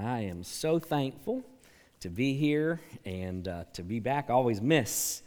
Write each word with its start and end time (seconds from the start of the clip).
I 0.00 0.20
am 0.20 0.44
so 0.44 0.78
thankful 0.78 1.42
to 2.00 2.08
be 2.08 2.34
here 2.34 2.80
and 3.04 3.48
uh, 3.48 3.64
to 3.72 3.82
be 3.82 3.98
back. 3.98 4.30
I 4.30 4.32
always 4.32 4.60
miss 4.60 5.22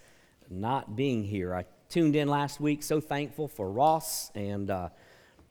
not 0.50 0.96
being 0.96 1.26
here. 1.26 1.54
I 1.54 1.66
tuned 1.90 2.16
in 2.16 2.30
last 2.30 2.62
week, 2.62 2.82
so 2.82 3.02
thankful 3.02 3.50
for 3.50 3.70
Ross 3.70 4.32
and 4.34 4.70
uh, 4.70 4.88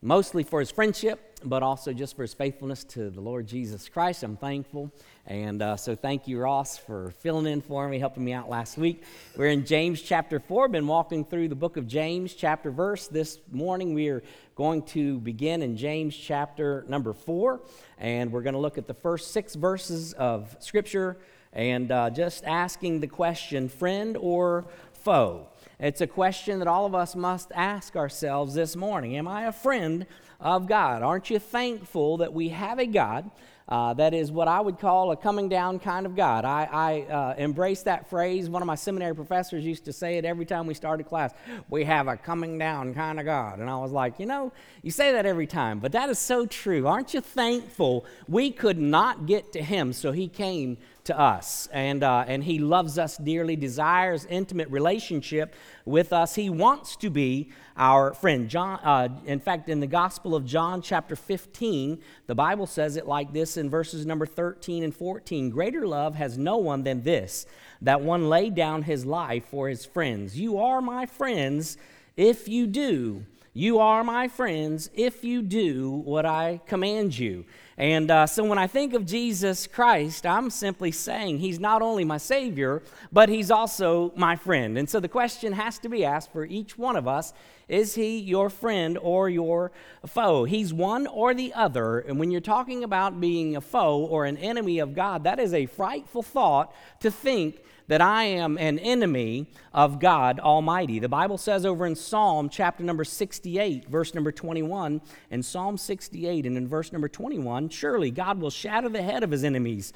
mostly 0.02 0.42
for 0.42 0.60
his 0.60 0.70
friendship, 0.70 1.38
but 1.44 1.62
also 1.62 1.92
just 1.92 2.16
for 2.16 2.22
his 2.22 2.32
faithfulness 2.32 2.84
to 2.84 3.10
the 3.10 3.20
Lord 3.20 3.46
Jesus 3.46 3.88
Christ. 3.88 4.22
I'm 4.22 4.36
thankful. 4.36 4.90
And 5.26 5.60
uh, 5.60 5.76
so 5.76 5.94
thank 5.94 6.26
you, 6.26 6.40
Ross, 6.40 6.78
for 6.78 7.10
filling 7.18 7.46
in 7.46 7.60
for 7.60 7.86
me, 7.86 7.98
helping 7.98 8.24
me 8.24 8.32
out 8.32 8.48
last 8.48 8.78
week. 8.78 9.04
We're 9.36 9.48
in 9.48 9.66
James 9.66 10.00
chapter 10.00 10.40
4, 10.40 10.68
been 10.68 10.86
walking 10.86 11.24
through 11.24 11.48
the 11.48 11.54
book 11.54 11.76
of 11.76 11.86
James, 11.86 12.34
chapter 12.34 12.70
verse. 12.70 13.08
This 13.08 13.40
morning 13.50 13.92
we 13.92 14.08
are 14.08 14.22
going 14.54 14.82
to 14.82 15.18
begin 15.18 15.62
in 15.62 15.76
James 15.76 16.16
chapter 16.16 16.84
number 16.88 17.12
4, 17.12 17.60
and 17.98 18.32
we're 18.32 18.42
going 18.42 18.54
to 18.54 18.60
look 18.60 18.78
at 18.78 18.86
the 18.86 18.94
first 18.94 19.32
six 19.32 19.54
verses 19.54 20.14
of 20.14 20.56
Scripture 20.60 21.18
and 21.52 21.90
uh, 21.90 22.10
just 22.10 22.44
asking 22.44 23.00
the 23.00 23.06
question 23.06 23.68
friend 23.68 24.16
or 24.16 24.66
foe? 25.00 25.48
It's 25.78 26.00
a 26.00 26.06
question 26.06 26.58
that 26.58 26.68
all 26.68 26.84
of 26.84 26.94
us 26.94 27.16
must 27.16 27.52
ask 27.54 27.96
ourselves 27.96 28.54
this 28.54 28.76
morning. 28.76 29.16
Am 29.16 29.26
I 29.26 29.44
a 29.44 29.52
friend 29.52 30.06
of 30.38 30.68
God? 30.68 31.02
Aren't 31.02 31.30
you 31.30 31.38
thankful 31.38 32.18
that 32.18 32.32
we 32.32 32.50
have 32.50 32.78
a 32.78 32.86
God? 32.86 33.30
Uh, 33.70 33.94
that 33.94 34.12
is 34.12 34.32
what 34.32 34.48
I 34.48 34.60
would 34.60 34.80
call 34.80 35.12
a 35.12 35.16
coming 35.16 35.48
down 35.48 35.78
kind 35.78 36.04
of 36.04 36.16
God. 36.16 36.44
I, 36.44 36.68
I 36.72 37.12
uh, 37.12 37.34
embrace 37.38 37.82
that 37.84 38.10
phrase. 38.10 38.50
One 38.50 38.62
of 38.62 38.66
my 38.66 38.74
seminary 38.74 39.14
professors 39.14 39.64
used 39.64 39.84
to 39.84 39.92
say 39.92 40.18
it 40.18 40.24
every 40.24 40.44
time 40.44 40.66
we 40.66 40.74
started 40.74 41.06
class. 41.06 41.32
We 41.68 41.84
have 41.84 42.08
a 42.08 42.16
coming 42.16 42.58
down 42.58 42.94
kind 42.94 43.20
of 43.20 43.26
God. 43.26 43.60
And 43.60 43.70
I 43.70 43.76
was 43.76 43.92
like, 43.92 44.18
you 44.18 44.26
know, 44.26 44.52
you 44.82 44.90
say 44.90 45.12
that 45.12 45.24
every 45.24 45.46
time, 45.46 45.78
but 45.78 45.92
that 45.92 46.10
is 46.10 46.18
so 46.18 46.46
true. 46.46 46.88
Aren't 46.88 47.14
you 47.14 47.20
thankful 47.20 48.04
we 48.26 48.50
could 48.50 48.78
not 48.78 49.26
get 49.26 49.52
to 49.52 49.62
Him, 49.62 49.92
so 49.92 50.10
He 50.10 50.26
came 50.26 50.76
to 51.10 51.18
us. 51.18 51.68
And, 51.72 52.02
uh, 52.02 52.24
and 52.26 52.44
He 52.44 52.58
loves 52.58 52.98
us 52.98 53.16
dearly, 53.16 53.56
desires 53.56 54.26
intimate 54.30 54.70
relationship 54.70 55.54
with 55.84 56.12
us. 56.12 56.36
He 56.36 56.48
wants 56.48 56.96
to 56.96 57.10
be 57.10 57.50
our 57.76 58.14
friend. 58.14 58.48
John, 58.48 58.78
uh, 58.84 59.08
in 59.26 59.40
fact, 59.40 59.68
in 59.68 59.80
the 59.80 59.86
Gospel 59.86 60.36
of 60.36 60.46
John, 60.46 60.82
chapter 60.82 61.16
15, 61.16 62.00
the 62.26 62.34
Bible 62.34 62.66
says 62.66 62.96
it 62.96 63.06
like 63.06 63.32
this 63.32 63.56
in 63.56 63.68
verses 63.68 64.06
number 64.06 64.26
13 64.26 64.84
and 64.84 64.94
14 64.94 65.50
Greater 65.50 65.86
love 65.86 66.14
has 66.14 66.38
no 66.38 66.56
one 66.56 66.84
than 66.84 67.02
this, 67.02 67.44
that 67.82 68.00
one 68.00 68.28
lay 68.28 68.48
down 68.48 68.82
his 68.82 69.04
life 69.04 69.44
for 69.50 69.68
his 69.68 69.84
friends. 69.84 70.38
You 70.38 70.58
are 70.58 70.80
my 70.80 71.06
friends 71.06 71.76
if 72.16 72.48
you 72.48 72.66
do. 72.66 73.24
You 73.52 73.80
are 73.80 74.04
my 74.04 74.28
friends 74.28 74.90
if 74.94 75.24
you 75.24 75.42
do 75.42 75.90
what 75.90 76.24
I 76.24 76.60
command 76.66 77.18
you. 77.18 77.44
And 77.76 78.08
uh, 78.08 78.28
so 78.28 78.44
when 78.44 78.58
I 78.58 78.68
think 78.68 78.94
of 78.94 79.04
Jesus 79.04 79.66
Christ, 79.66 80.24
I'm 80.24 80.50
simply 80.50 80.92
saying 80.92 81.38
he's 81.38 81.58
not 81.58 81.82
only 81.82 82.04
my 82.04 82.18
Savior, 82.18 82.80
but 83.10 83.28
he's 83.28 83.50
also 83.50 84.12
my 84.14 84.36
friend. 84.36 84.78
And 84.78 84.88
so 84.88 85.00
the 85.00 85.08
question 85.08 85.52
has 85.54 85.80
to 85.80 85.88
be 85.88 86.04
asked 86.04 86.30
for 86.30 86.44
each 86.44 86.78
one 86.78 86.94
of 86.94 87.08
us 87.08 87.32
is 87.66 87.94
he 87.94 88.18
your 88.18 88.50
friend 88.50 88.98
or 89.00 89.28
your 89.28 89.70
foe? 90.04 90.44
He's 90.44 90.74
one 90.74 91.06
or 91.06 91.34
the 91.34 91.52
other. 91.54 92.00
And 92.00 92.18
when 92.18 92.30
you're 92.30 92.40
talking 92.40 92.84
about 92.84 93.20
being 93.20 93.56
a 93.56 93.60
foe 93.60 93.98
or 93.98 94.26
an 94.26 94.36
enemy 94.36 94.80
of 94.80 94.94
God, 94.94 95.24
that 95.24 95.38
is 95.38 95.54
a 95.54 95.66
frightful 95.66 96.22
thought 96.22 96.74
to 96.98 97.10
think 97.12 97.62
that 97.90 98.00
I 98.00 98.22
am 98.22 98.56
an 98.56 98.78
enemy 98.78 99.48
of 99.74 99.98
God 99.98 100.38
Almighty. 100.38 101.00
The 101.00 101.08
Bible 101.08 101.36
says 101.36 101.66
over 101.66 101.84
in 101.84 101.96
Psalm 101.96 102.48
chapter 102.48 102.84
number 102.84 103.02
68, 103.02 103.88
verse 103.88 104.14
number 104.14 104.30
21, 104.30 105.00
in 105.32 105.42
Psalm 105.42 105.76
68 105.76 106.46
and 106.46 106.56
in 106.56 106.68
verse 106.68 106.92
number 106.92 107.08
21, 107.08 107.68
surely 107.68 108.12
God 108.12 108.40
will 108.40 108.48
shatter 108.48 108.88
the 108.88 109.02
head 109.02 109.24
of 109.24 109.32
his 109.32 109.42
enemies, 109.42 109.92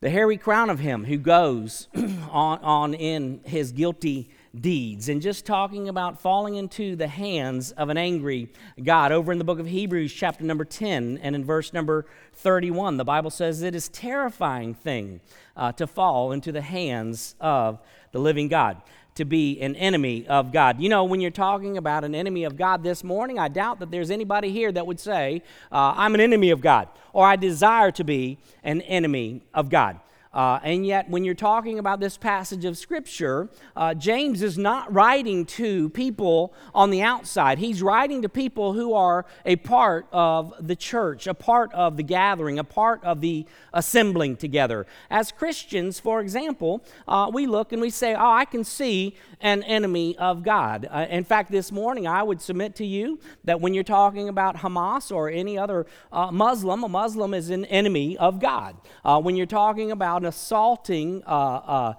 the 0.00 0.08
hairy 0.08 0.38
crown 0.38 0.70
of 0.70 0.78
him 0.78 1.04
who 1.04 1.18
goes 1.18 1.88
on, 2.30 2.58
on 2.60 2.94
in 2.94 3.42
his 3.44 3.70
guilty 3.72 4.30
deeds. 4.58 5.08
And 5.08 5.20
just 5.20 5.46
talking 5.46 5.88
about 5.88 6.20
falling 6.20 6.56
into 6.56 6.96
the 6.96 7.08
hands 7.08 7.72
of 7.72 7.88
an 7.88 7.96
angry 7.96 8.48
God. 8.82 9.12
Over 9.12 9.32
in 9.32 9.38
the 9.38 9.44
book 9.44 9.58
of 9.58 9.66
Hebrews, 9.66 10.12
chapter 10.12 10.44
number 10.44 10.64
10, 10.64 11.18
and 11.22 11.34
in 11.34 11.44
verse 11.44 11.72
number 11.72 12.06
31, 12.34 12.96
the 12.96 13.04
Bible 13.04 13.30
says 13.30 13.62
it 13.62 13.74
is 13.74 13.88
terrifying 13.88 14.74
thing 14.74 15.20
uh, 15.56 15.72
to 15.72 15.86
fall 15.86 16.32
into 16.32 16.52
the 16.52 16.62
hands 16.62 17.34
of 17.40 17.80
the 18.12 18.18
living 18.18 18.48
God, 18.48 18.80
to 19.16 19.24
be 19.24 19.60
an 19.60 19.74
enemy 19.76 20.26
of 20.26 20.52
God. 20.52 20.80
You 20.80 20.88
know, 20.88 21.04
when 21.04 21.20
you're 21.20 21.30
talking 21.30 21.76
about 21.76 22.04
an 22.04 22.14
enemy 22.14 22.44
of 22.44 22.56
God 22.56 22.82
this 22.82 23.04
morning, 23.04 23.38
I 23.38 23.48
doubt 23.48 23.80
that 23.80 23.90
there's 23.90 24.10
anybody 24.10 24.50
here 24.50 24.72
that 24.72 24.86
would 24.86 25.00
say, 25.00 25.42
uh, 25.70 25.94
I'm 25.96 26.14
an 26.14 26.20
enemy 26.20 26.50
of 26.50 26.60
God, 26.60 26.88
or 27.12 27.26
I 27.26 27.36
desire 27.36 27.90
to 27.92 28.04
be 28.04 28.38
an 28.62 28.80
enemy 28.82 29.42
of 29.52 29.68
God. 29.68 30.00
Uh, 30.32 30.60
and 30.62 30.86
yet, 30.86 31.08
when 31.08 31.24
you're 31.24 31.34
talking 31.34 31.78
about 31.78 32.00
this 32.00 32.16
passage 32.16 32.64
of 32.64 32.76
Scripture, 32.76 33.48
uh, 33.76 33.94
James 33.94 34.42
is 34.42 34.58
not 34.58 34.92
writing 34.92 35.46
to 35.46 35.88
people 35.90 36.52
on 36.74 36.90
the 36.90 37.02
outside. 37.02 37.58
He's 37.58 37.82
writing 37.82 38.22
to 38.22 38.28
people 38.28 38.74
who 38.74 38.92
are 38.92 39.24
a 39.46 39.56
part 39.56 40.06
of 40.12 40.54
the 40.60 40.76
church, 40.76 41.26
a 41.26 41.34
part 41.34 41.72
of 41.72 41.96
the 41.96 42.02
gathering, 42.02 42.58
a 42.58 42.64
part 42.64 43.02
of 43.04 43.20
the 43.20 43.46
assembling 43.72 44.36
together. 44.36 44.86
As 45.10 45.32
Christians, 45.32 45.98
for 45.98 46.20
example, 46.20 46.84
uh, 47.06 47.30
we 47.32 47.46
look 47.46 47.72
and 47.72 47.80
we 47.80 47.90
say, 47.90 48.14
Oh, 48.14 48.30
I 48.30 48.44
can 48.44 48.64
see 48.64 49.16
an 49.40 49.62
enemy 49.62 50.16
of 50.18 50.42
God. 50.42 50.88
Uh, 50.90 51.06
in 51.08 51.24
fact, 51.24 51.50
this 51.50 51.70
morning 51.70 52.06
I 52.06 52.22
would 52.22 52.40
submit 52.40 52.74
to 52.76 52.86
you 52.86 53.18
that 53.44 53.60
when 53.60 53.74
you're 53.74 53.84
talking 53.84 54.28
about 54.28 54.56
Hamas 54.56 55.14
or 55.14 55.30
any 55.30 55.56
other 55.56 55.86
uh, 56.12 56.30
Muslim, 56.30 56.82
a 56.84 56.88
Muslim 56.88 57.34
is 57.34 57.50
an 57.50 57.64
enemy 57.66 58.16
of 58.18 58.40
God. 58.40 58.76
Uh, 59.04 59.20
when 59.20 59.36
you're 59.36 59.46
talking 59.46 59.92
about 59.92 60.17
assaulting 60.24 61.22
uh, 61.26 61.30
uh, 61.30 61.94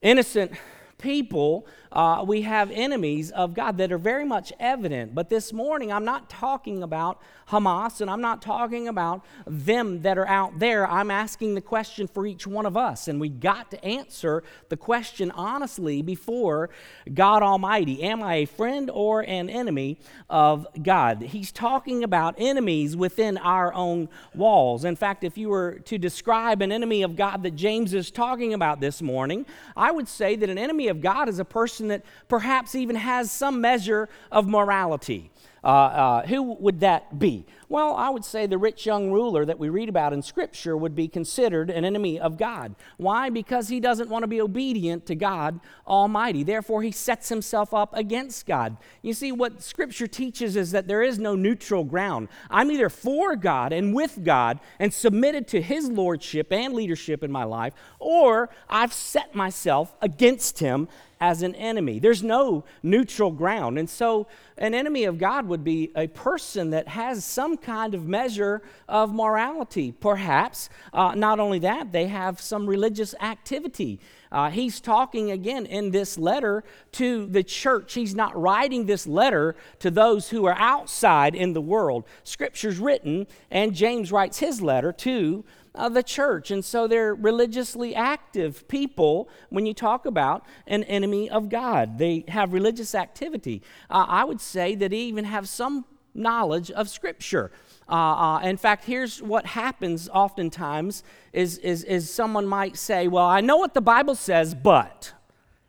innocent 0.00 0.52
people, 0.98 1.66
uh, 1.92 2.24
we 2.26 2.42
have 2.42 2.70
enemies 2.70 3.30
of 3.30 3.54
God 3.54 3.76
that 3.78 3.92
are 3.92 3.98
very 3.98 4.24
much 4.24 4.52
evident. 4.58 5.14
But 5.14 5.28
this 5.28 5.52
morning, 5.52 5.92
I'm 5.92 6.04
not 6.04 6.30
talking 6.30 6.82
about 6.82 7.20
Hamas 7.48 8.00
and 8.00 8.10
I'm 8.10 8.22
not 8.22 8.40
talking 8.40 8.88
about 8.88 9.24
them 9.46 10.00
that 10.02 10.16
are 10.16 10.26
out 10.26 10.58
there. 10.58 10.88
I'm 10.88 11.10
asking 11.10 11.54
the 11.54 11.60
question 11.60 12.06
for 12.06 12.26
each 12.26 12.46
one 12.46 12.64
of 12.64 12.78
us. 12.78 13.08
And 13.08 13.20
we 13.20 13.28
got 13.28 13.70
to 13.72 13.84
answer 13.84 14.42
the 14.70 14.76
question 14.76 15.30
honestly 15.32 16.00
before 16.00 16.70
God 17.12 17.42
Almighty 17.42 18.02
Am 18.02 18.22
I 18.22 18.36
a 18.36 18.44
friend 18.46 18.90
or 18.90 19.20
an 19.20 19.50
enemy 19.50 19.98
of 20.30 20.66
God? 20.82 21.20
He's 21.22 21.52
talking 21.52 22.02
about 22.04 22.36
enemies 22.38 22.96
within 22.96 23.36
our 23.36 23.72
own 23.74 24.08
walls. 24.34 24.84
In 24.86 24.96
fact, 24.96 25.22
if 25.22 25.36
you 25.36 25.50
were 25.50 25.80
to 25.80 25.98
describe 25.98 26.62
an 26.62 26.72
enemy 26.72 27.02
of 27.02 27.16
God 27.16 27.42
that 27.42 27.54
James 27.54 27.92
is 27.92 28.10
talking 28.10 28.54
about 28.54 28.80
this 28.80 29.02
morning, 29.02 29.44
I 29.76 29.90
would 29.90 30.08
say 30.08 30.36
that 30.36 30.48
an 30.48 30.58
enemy 30.58 30.88
of 30.88 31.02
God 31.02 31.28
is 31.28 31.38
a 31.38 31.44
person 31.44 31.81
person 31.82 31.88
that 31.88 32.02
perhaps 32.28 32.74
even 32.74 32.96
has 32.96 33.30
some 33.30 33.60
measure 33.60 34.08
of 34.30 34.46
morality. 34.46 35.30
Uh, 35.64 35.66
uh, 35.66 36.26
who 36.26 36.42
would 36.42 36.80
that 36.80 37.18
be? 37.18 37.46
Well, 37.68 37.94
I 37.94 38.10
would 38.10 38.24
say 38.24 38.46
the 38.46 38.58
rich 38.58 38.84
young 38.84 39.10
ruler 39.10 39.46
that 39.46 39.58
we 39.58 39.68
read 39.68 39.88
about 39.88 40.12
in 40.12 40.20
Scripture 40.20 40.76
would 40.76 40.94
be 40.94 41.08
considered 41.08 41.70
an 41.70 41.86
enemy 41.86 42.20
of 42.20 42.36
God. 42.36 42.74
Why? 42.98 43.30
Because 43.30 43.68
he 43.68 43.80
doesn't 43.80 44.10
want 44.10 44.24
to 44.24 44.26
be 44.26 44.42
obedient 44.42 45.06
to 45.06 45.14
God 45.14 45.60
Almighty. 45.86 46.42
Therefore, 46.42 46.82
he 46.82 46.90
sets 46.90 47.30
himself 47.30 47.72
up 47.72 47.96
against 47.96 48.44
God. 48.44 48.76
You 49.00 49.14
see, 49.14 49.32
what 49.32 49.62
Scripture 49.62 50.06
teaches 50.06 50.54
is 50.54 50.72
that 50.72 50.86
there 50.86 51.02
is 51.02 51.18
no 51.18 51.34
neutral 51.34 51.84
ground. 51.84 52.28
I'm 52.50 52.70
either 52.70 52.90
for 52.90 53.36
God 53.36 53.72
and 53.72 53.94
with 53.94 54.22
God 54.22 54.60
and 54.78 54.92
submitted 54.92 55.48
to 55.48 55.62
his 55.62 55.88
lordship 55.88 56.52
and 56.52 56.74
leadership 56.74 57.22
in 57.22 57.32
my 57.32 57.44
life, 57.44 57.72
or 57.98 58.50
I've 58.68 58.92
set 58.92 59.34
myself 59.34 59.94
against 60.02 60.58
him 60.58 60.88
as 61.22 61.42
an 61.42 61.54
enemy. 61.54 62.00
There's 62.00 62.24
no 62.24 62.64
neutral 62.82 63.30
ground. 63.30 63.78
And 63.78 63.88
so, 63.88 64.26
an 64.58 64.74
enemy 64.74 65.04
of 65.04 65.18
God 65.18 65.46
would 65.52 65.62
be 65.62 65.92
a 65.94 66.06
person 66.06 66.70
that 66.70 66.88
has 66.88 67.26
some 67.26 67.58
kind 67.58 67.94
of 67.94 68.06
measure 68.06 68.62
of 68.88 69.12
morality. 69.12 69.92
Perhaps, 69.92 70.70
uh, 70.94 71.14
not 71.14 71.38
only 71.38 71.58
that, 71.58 71.92
they 71.92 72.06
have 72.06 72.40
some 72.40 72.66
religious 72.66 73.14
activity. 73.20 74.00
Uh, 74.32 74.48
he's 74.48 74.80
talking 74.80 75.30
again 75.30 75.66
in 75.66 75.90
this 75.90 76.16
letter 76.16 76.64
to 76.92 77.26
the 77.26 77.42
church. 77.42 77.92
He's 77.92 78.14
not 78.14 78.34
writing 78.34 78.86
this 78.86 79.06
letter 79.06 79.54
to 79.80 79.90
those 79.90 80.30
who 80.30 80.46
are 80.46 80.56
outside 80.56 81.34
in 81.34 81.52
the 81.52 81.60
world. 81.60 82.06
Scripture's 82.24 82.78
written, 82.78 83.26
and 83.50 83.74
James 83.74 84.10
writes 84.10 84.38
his 84.38 84.62
letter 84.62 84.90
to 84.90 85.44
the 85.74 86.02
church. 86.02 86.50
And 86.50 86.64
so 86.64 86.86
they're 86.86 87.14
religiously 87.14 87.94
active 87.94 88.66
people 88.68 89.28
when 89.48 89.66
you 89.66 89.74
talk 89.74 90.06
about 90.06 90.44
an 90.66 90.84
enemy 90.84 91.30
of 91.30 91.48
God. 91.48 91.98
They 91.98 92.24
have 92.28 92.52
religious 92.52 92.94
activity. 92.94 93.62
Uh, 93.90 94.04
I 94.08 94.24
would 94.24 94.40
say 94.40 94.74
that 94.74 94.90
they 94.90 94.98
even 94.98 95.24
have 95.24 95.48
some 95.48 95.84
knowledge 96.14 96.70
of 96.70 96.88
Scripture. 96.88 97.50
Uh, 97.88 97.94
uh, 97.94 98.40
in 98.40 98.56
fact, 98.56 98.84
here's 98.84 99.22
what 99.22 99.46
happens 99.46 100.08
oftentimes 100.08 101.02
is, 101.32 101.58
is, 101.58 101.84
is 101.84 102.10
someone 102.10 102.46
might 102.46 102.76
say, 102.76 103.08
well, 103.08 103.26
I 103.26 103.40
know 103.40 103.56
what 103.56 103.74
the 103.74 103.80
Bible 103.80 104.14
says, 104.14 104.54
but. 104.54 105.12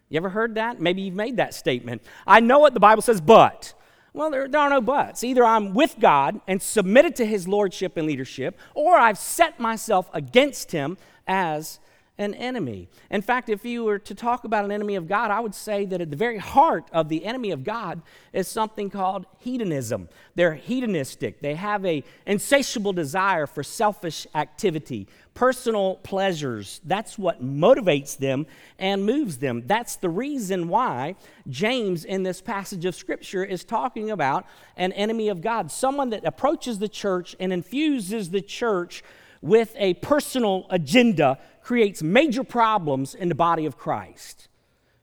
You 0.09 0.17
ever 0.17 0.29
heard 0.29 0.55
that? 0.55 0.79
Maybe 0.79 1.01
you've 1.01 1.15
made 1.15 1.37
that 1.37 1.53
statement. 1.53 2.03
I 2.27 2.39
know 2.39 2.59
what 2.59 2.73
the 2.73 2.79
Bible 2.79 3.01
says, 3.01 3.19
but. 3.19 3.73
Well, 4.13 4.29
there, 4.29 4.47
there, 4.47 4.61
are 4.61 4.69
no 4.69 4.81
buts. 4.81 5.23
Either 5.23 5.43
I'm 5.43 5.73
with 5.73 5.95
God 5.99 6.39
and 6.47 6.61
submitted 6.61 7.15
to 7.15 7.25
his 7.25 7.47
lordship 7.47 7.97
and 7.97 8.05
leadership, 8.05 8.57
or 8.75 8.95
I've 8.95 9.17
set 9.17 9.59
myself 9.59 10.09
against 10.13 10.71
him 10.71 10.97
as 11.27 11.79
an 12.19 12.35
enemy. 12.35 12.87
In 13.09 13.23
fact, 13.23 13.49
if 13.49 13.65
you 13.65 13.83
were 13.83 13.97
to 13.97 14.13
talk 14.13 14.43
about 14.43 14.65
an 14.65 14.71
enemy 14.71 14.95
of 14.95 15.07
God, 15.07 15.31
I 15.31 15.39
would 15.39 15.55
say 15.55 15.85
that 15.85 15.99
at 15.99 16.11
the 16.11 16.15
very 16.15 16.37
heart 16.37 16.87
of 16.91 17.09
the 17.09 17.25
enemy 17.25 17.49
of 17.49 17.63
God 17.63 18.03
is 18.31 18.47
something 18.47 18.91
called 18.91 19.25
hedonism. 19.39 20.09
They're 20.35 20.53
hedonistic. 20.53 21.41
They 21.41 21.55
have 21.55 21.83
a 21.85 22.03
insatiable 22.27 22.93
desire 22.93 23.47
for 23.47 23.63
selfish 23.63 24.27
activity, 24.35 25.07
personal 25.33 25.95
pleasures. 25.95 26.81
That's 26.85 27.17
what 27.17 27.43
motivates 27.43 28.15
them 28.15 28.45
and 28.77 29.03
moves 29.03 29.37
them. 29.37 29.63
That's 29.65 29.95
the 29.95 30.09
reason 30.09 30.67
why 30.67 31.15
James 31.49 32.05
in 32.05 32.21
this 32.21 32.41
passage 32.41 32.85
of 32.85 32.93
scripture 32.93 33.43
is 33.43 33.63
talking 33.63 34.11
about 34.11 34.45
an 34.77 34.91
enemy 34.91 35.29
of 35.29 35.41
God, 35.41 35.71
someone 35.71 36.11
that 36.11 36.25
approaches 36.25 36.77
the 36.77 36.89
church 36.89 37.35
and 37.39 37.51
infuses 37.51 38.29
the 38.29 38.41
church 38.41 39.03
with 39.43 39.75
a 39.77 39.93
personal 39.95 40.65
agenda 40.69 41.37
creates 41.61 42.01
major 42.01 42.45
problems 42.45 43.13
in 43.13 43.27
the 43.27 43.35
body 43.35 43.65
of 43.65 43.77
Christ. 43.77 44.47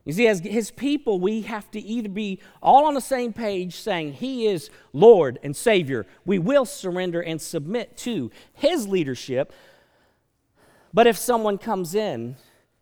You 0.07 0.15
see, 0.15 0.27
as 0.27 0.41
his 0.41 0.71
people, 0.71 1.21
we 1.21 1.43
have 1.43 1.71
to 1.73 1.81
either 1.81 2.09
be 2.09 2.41
all 2.63 2.87
on 2.87 2.95
the 2.95 3.03
same 3.03 3.35
page 3.35 3.77
saying 3.77 4.15
he 4.15 4.47
is 4.47 4.71
Lord 4.95 5.39
and 5.43 5.55
Savior. 5.55 6.07
We 6.25 6.39
will 6.39 6.65
surrender 6.65 7.21
and 7.21 7.41
submit 7.41 7.99
to 7.99 8.31
his 8.55 8.89
leadership. 8.89 9.53
But 10.95 11.07
if 11.07 11.19
someone 11.19 11.59
comes 11.59 11.95
in 11.95 12.37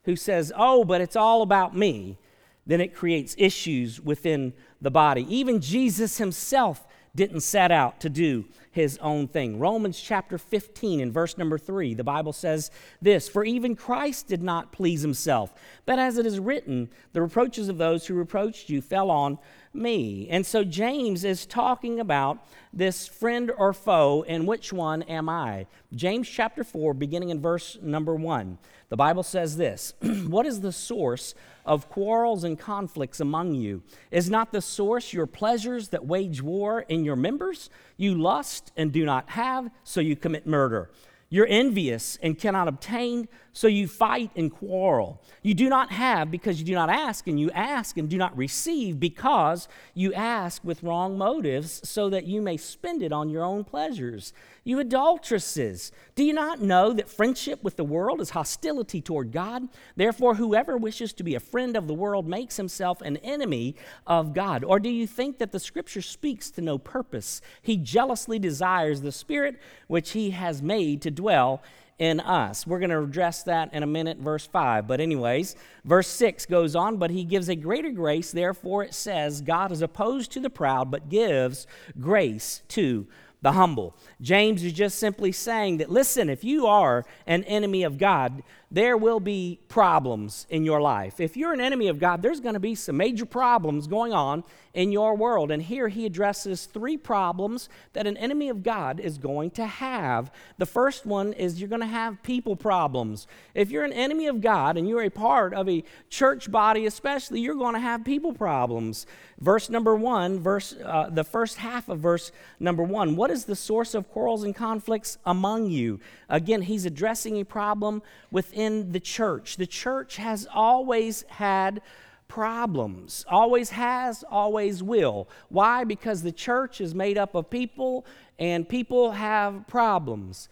who 0.04 0.14
says, 0.14 0.52
oh, 0.56 0.84
but 0.84 1.00
it's 1.00 1.16
all 1.16 1.42
about 1.42 1.76
me, 1.76 2.18
then 2.66 2.80
it 2.80 2.94
creates 2.94 3.34
issues 3.36 4.00
within 4.00 4.52
the 4.80 4.92
body. 4.92 5.26
Even 5.28 5.60
Jesus 5.60 6.18
himself 6.18 6.86
didn't 7.16 7.40
set 7.40 7.72
out 7.72 7.98
to 8.00 8.08
do 8.08 8.44
his 8.70 8.98
own 8.98 9.28
thing. 9.28 9.58
Romans 9.58 10.00
chapter 10.00 10.38
15 10.38 11.00
and 11.00 11.12
verse 11.12 11.38
number 11.38 11.58
3, 11.58 11.94
the 11.94 12.04
Bible 12.04 12.32
says 12.32 12.70
this 13.00 13.28
For 13.28 13.44
even 13.44 13.76
Christ 13.76 14.28
did 14.28 14.42
not 14.42 14.72
please 14.72 15.02
himself, 15.02 15.54
but 15.86 15.98
as 15.98 16.18
it 16.18 16.26
is 16.26 16.38
written, 16.38 16.88
the 17.12 17.22
reproaches 17.22 17.68
of 17.68 17.78
those 17.78 18.06
who 18.06 18.14
reproached 18.14 18.68
you 18.68 18.80
fell 18.80 19.10
on 19.10 19.38
me. 19.72 20.28
And 20.30 20.44
so 20.44 20.64
James 20.64 21.24
is 21.24 21.46
talking 21.46 22.00
about 22.00 22.46
this 22.72 23.06
friend 23.06 23.50
or 23.56 23.72
foe, 23.72 24.24
and 24.28 24.46
which 24.46 24.72
one 24.72 25.02
am 25.02 25.28
I? 25.28 25.66
James 25.94 26.28
chapter 26.28 26.64
4, 26.64 26.94
beginning 26.94 27.30
in 27.30 27.40
verse 27.40 27.78
number 27.82 28.14
1. 28.14 28.58
The 28.88 28.96
Bible 28.96 29.22
says 29.22 29.56
this 29.56 29.94
What 30.02 30.46
is 30.46 30.60
the 30.60 30.72
source 30.72 31.34
of 31.64 31.88
quarrels 31.90 32.44
and 32.44 32.58
conflicts 32.58 33.20
among 33.20 33.54
you? 33.54 33.82
Is 34.10 34.30
not 34.30 34.52
the 34.52 34.62
source 34.62 35.12
your 35.12 35.26
pleasures 35.26 35.88
that 35.88 36.06
wage 36.06 36.42
war 36.42 36.80
in 36.88 37.04
your 37.04 37.16
members? 37.16 37.68
You 37.96 38.14
lust 38.14 38.57
and 38.76 38.92
do 38.92 39.04
not 39.04 39.30
have, 39.30 39.70
so 39.84 40.00
you 40.00 40.16
commit 40.16 40.46
murder. 40.46 40.90
You're 41.30 41.46
envious 41.48 42.18
and 42.22 42.38
cannot 42.38 42.68
obtain, 42.68 43.28
so 43.58 43.66
you 43.66 43.88
fight 43.88 44.30
and 44.36 44.52
quarrel. 44.52 45.20
You 45.42 45.52
do 45.52 45.68
not 45.68 45.90
have 45.90 46.30
because 46.30 46.60
you 46.60 46.64
do 46.64 46.76
not 46.76 46.90
ask, 46.90 47.26
and 47.26 47.40
you 47.40 47.50
ask 47.50 47.96
and 47.96 48.08
do 48.08 48.16
not 48.16 48.36
receive 48.36 49.00
because 49.00 49.66
you 49.94 50.14
ask 50.14 50.62
with 50.62 50.84
wrong 50.84 51.18
motives, 51.18 51.80
so 51.82 52.08
that 52.08 52.24
you 52.24 52.40
may 52.40 52.56
spend 52.56 53.02
it 53.02 53.12
on 53.12 53.30
your 53.30 53.42
own 53.42 53.64
pleasures. 53.64 54.32
You 54.62 54.78
adulteresses, 54.78 55.90
do 56.14 56.22
you 56.22 56.34
not 56.34 56.60
know 56.60 56.92
that 56.92 57.08
friendship 57.08 57.64
with 57.64 57.74
the 57.74 57.82
world 57.82 58.20
is 58.20 58.30
hostility 58.30 59.00
toward 59.00 59.32
God? 59.32 59.66
Therefore, 59.96 60.36
whoever 60.36 60.76
wishes 60.76 61.12
to 61.14 61.24
be 61.24 61.34
a 61.34 61.40
friend 61.40 61.76
of 61.76 61.88
the 61.88 61.94
world 61.94 62.28
makes 62.28 62.58
himself 62.58 63.00
an 63.00 63.16
enemy 63.18 63.74
of 64.06 64.34
God. 64.34 64.62
Or 64.62 64.78
do 64.78 64.88
you 64.88 65.08
think 65.08 65.38
that 65.38 65.50
the 65.50 65.58
scripture 65.58 66.02
speaks 66.02 66.48
to 66.52 66.60
no 66.60 66.78
purpose? 66.78 67.40
He 67.60 67.76
jealously 67.76 68.38
desires 68.38 69.00
the 69.00 69.10
spirit 69.10 69.58
which 69.88 70.12
he 70.12 70.30
has 70.30 70.62
made 70.62 71.02
to 71.02 71.10
dwell 71.10 71.60
in 71.98 72.20
us. 72.20 72.66
We're 72.66 72.78
going 72.78 72.90
to 72.90 73.02
address 73.02 73.42
that 73.44 73.74
in 73.74 73.82
a 73.82 73.86
minute, 73.86 74.18
verse 74.18 74.46
5. 74.46 74.86
But, 74.86 75.00
anyways, 75.00 75.56
verse 75.84 76.08
6 76.08 76.46
goes 76.46 76.76
on, 76.76 76.96
but 76.96 77.10
he 77.10 77.24
gives 77.24 77.48
a 77.48 77.56
greater 77.56 77.90
grace. 77.90 78.30
Therefore, 78.30 78.84
it 78.84 78.94
says, 78.94 79.40
God 79.40 79.72
is 79.72 79.82
opposed 79.82 80.32
to 80.32 80.40
the 80.40 80.50
proud, 80.50 80.90
but 80.90 81.08
gives 81.08 81.66
grace 82.00 82.62
to 82.68 83.06
the 83.40 83.52
humble. 83.52 83.94
James 84.20 84.64
is 84.64 84.72
just 84.72 84.98
simply 84.98 85.32
saying 85.32 85.78
that, 85.78 85.90
listen, 85.90 86.28
if 86.28 86.42
you 86.42 86.66
are 86.66 87.04
an 87.26 87.44
enemy 87.44 87.84
of 87.84 87.98
God, 87.98 88.42
there 88.70 88.96
will 88.96 89.20
be 89.20 89.60
problems 89.68 90.46
in 90.50 90.64
your 90.64 90.80
life. 90.80 91.20
If 91.20 91.36
you're 91.36 91.54
an 91.54 91.60
enemy 91.60 91.88
of 91.88 91.98
God, 91.98 92.20
there's 92.20 92.40
going 92.40 92.54
to 92.54 92.60
be 92.60 92.74
some 92.74 92.98
major 92.98 93.24
problems 93.24 93.86
going 93.86 94.12
on 94.12 94.44
in 94.74 94.92
your 94.92 95.16
world. 95.16 95.50
And 95.50 95.62
here 95.62 95.88
he 95.88 96.04
addresses 96.04 96.66
three 96.66 96.98
problems 96.98 97.70
that 97.94 98.06
an 98.06 98.16
enemy 98.18 98.50
of 98.50 98.62
God 98.62 99.00
is 99.00 99.16
going 99.16 99.52
to 99.52 99.64
have. 99.64 100.30
The 100.58 100.66
first 100.66 101.06
one 101.06 101.32
is 101.32 101.58
you're 101.58 101.68
going 101.68 101.80
to 101.80 101.86
have 101.86 102.22
people 102.22 102.56
problems. 102.56 103.26
If 103.54 103.70
you're 103.70 103.84
an 103.84 103.92
enemy 103.92 104.26
of 104.26 104.42
God 104.42 104.76
and 104.76 104.86
you're 104.86 105.02
a 105.02 105.10
part 105.10 105.54
of 105.54 105.68
a 105.68 105.82
church 106.10 106.50
body, 106.50 106.84
especially, 106.84 107.40
you're 107.40 107.54
going 107.54 107.74
to 107.74 107.80
have 107.80 108.04
people 108.04 108.34
problems. 108.34 109.06
Verse 109.40 109.70
number 109.70 109.94
one, 109.94 110.40
verse 110.40 110.74
uh, 110.84 111.10
the 111.10 111.22
first 111.22 111.58
half 111.58 111.88
of 111.88 112.00
verse 112.00 112.32
number 112.58 112.82
one. 112.82 113.14
What 113.14 113.30
is 113.30 113.44
the 113.44 113.54
source 113.54 113.94
of 113.94 114.10
quarrels 114.10 114.42
and 114.42 114.54
conflicts 114.54 115.16
among 115.24 115.70
you? 115.70 116.00
Again, 116.28 116.62
he's 116.62 116.84
addressing 116.84 117.40
a 117.40 117.44
problem 117.44 118.02
within 118.32 118.90
the 118.90 118.98
church. 118.98 119.56
The 119.56 119.66
church 119.66 120.16
has 120.16 120.48
always 120.52 121.22
had 121.28 121.82
problems, 122.26 123.24
always 123.28 123.70
has, 123.70 124.24
always 124.28 124.82
will. 124.82 125.28
Why? 125.50 125.84
Because 125.84 126.22
the 126.22 126.32
church 126.32 126.80
is 126.80 126.94
made 126.94 127.16
up 127.16 127.36
of 127.36 127.48
people 127.48 128.04
and 128.40 128.68
people 128.68 129.12
have 129.12 129.66
problems. 129.68 130.48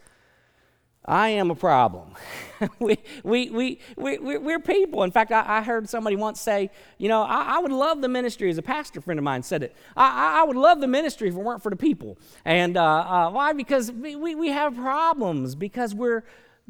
I 1.07 1.29
am 1.29 1.51
a 1.51 1.55
problem. 1.55 2.09
we, 2.79 2.97
we, 3.23 3.49
we, 3.49 3.79
we, 3.95 4.37
we're 4.37 4.59
people. 4.59 5.03
In 5.03 5.11
fact, 5.11 5.31
I, 5.31 5.59
I 5.59 5.61
heard 5.61 5.87
somebody 5.87 6.17
once 6.17 6.41
say, 6.41 6.69
you 6.97 7.07
know, 7.07 7.21
I, 7.21 7.55
I, 7.55 7.59
would 7.59 7.71
love 7.71 8.01
the 8.01 8.09
ministry, 8.09 8.49
as 8.49 8.57
a 8.57 8.61
pastor 8.61 8.99
friend 8.99 9.17
of 9.17 9.23
mine 9.23 9.43
said 9.43 9.63
it, 9.63 9.75
I, 9.95 10.41
I 10.41 10.43
would 10.43 10.57
love 10.57 10.81
the 10.81 10.87
ministry 10.87 11.29
if 11.29 11.35
it 11.35 11.39
weren't 11.39 11.63
for 11.63 11.69
the 11.69 11.77
people. 11.77 12.17
And 12.43 12.75
uh, 12.75 12.83
uh, 12.83 13.29
why? 13.29 13.53
Because 13.53 13.89
we, 13.91 14.15
we, 14.15 14.35
we 14.35 14.49
have 14.49 14.75
problems, 14.75 15.55
because 15.55 15.95
we're 15.95 16.23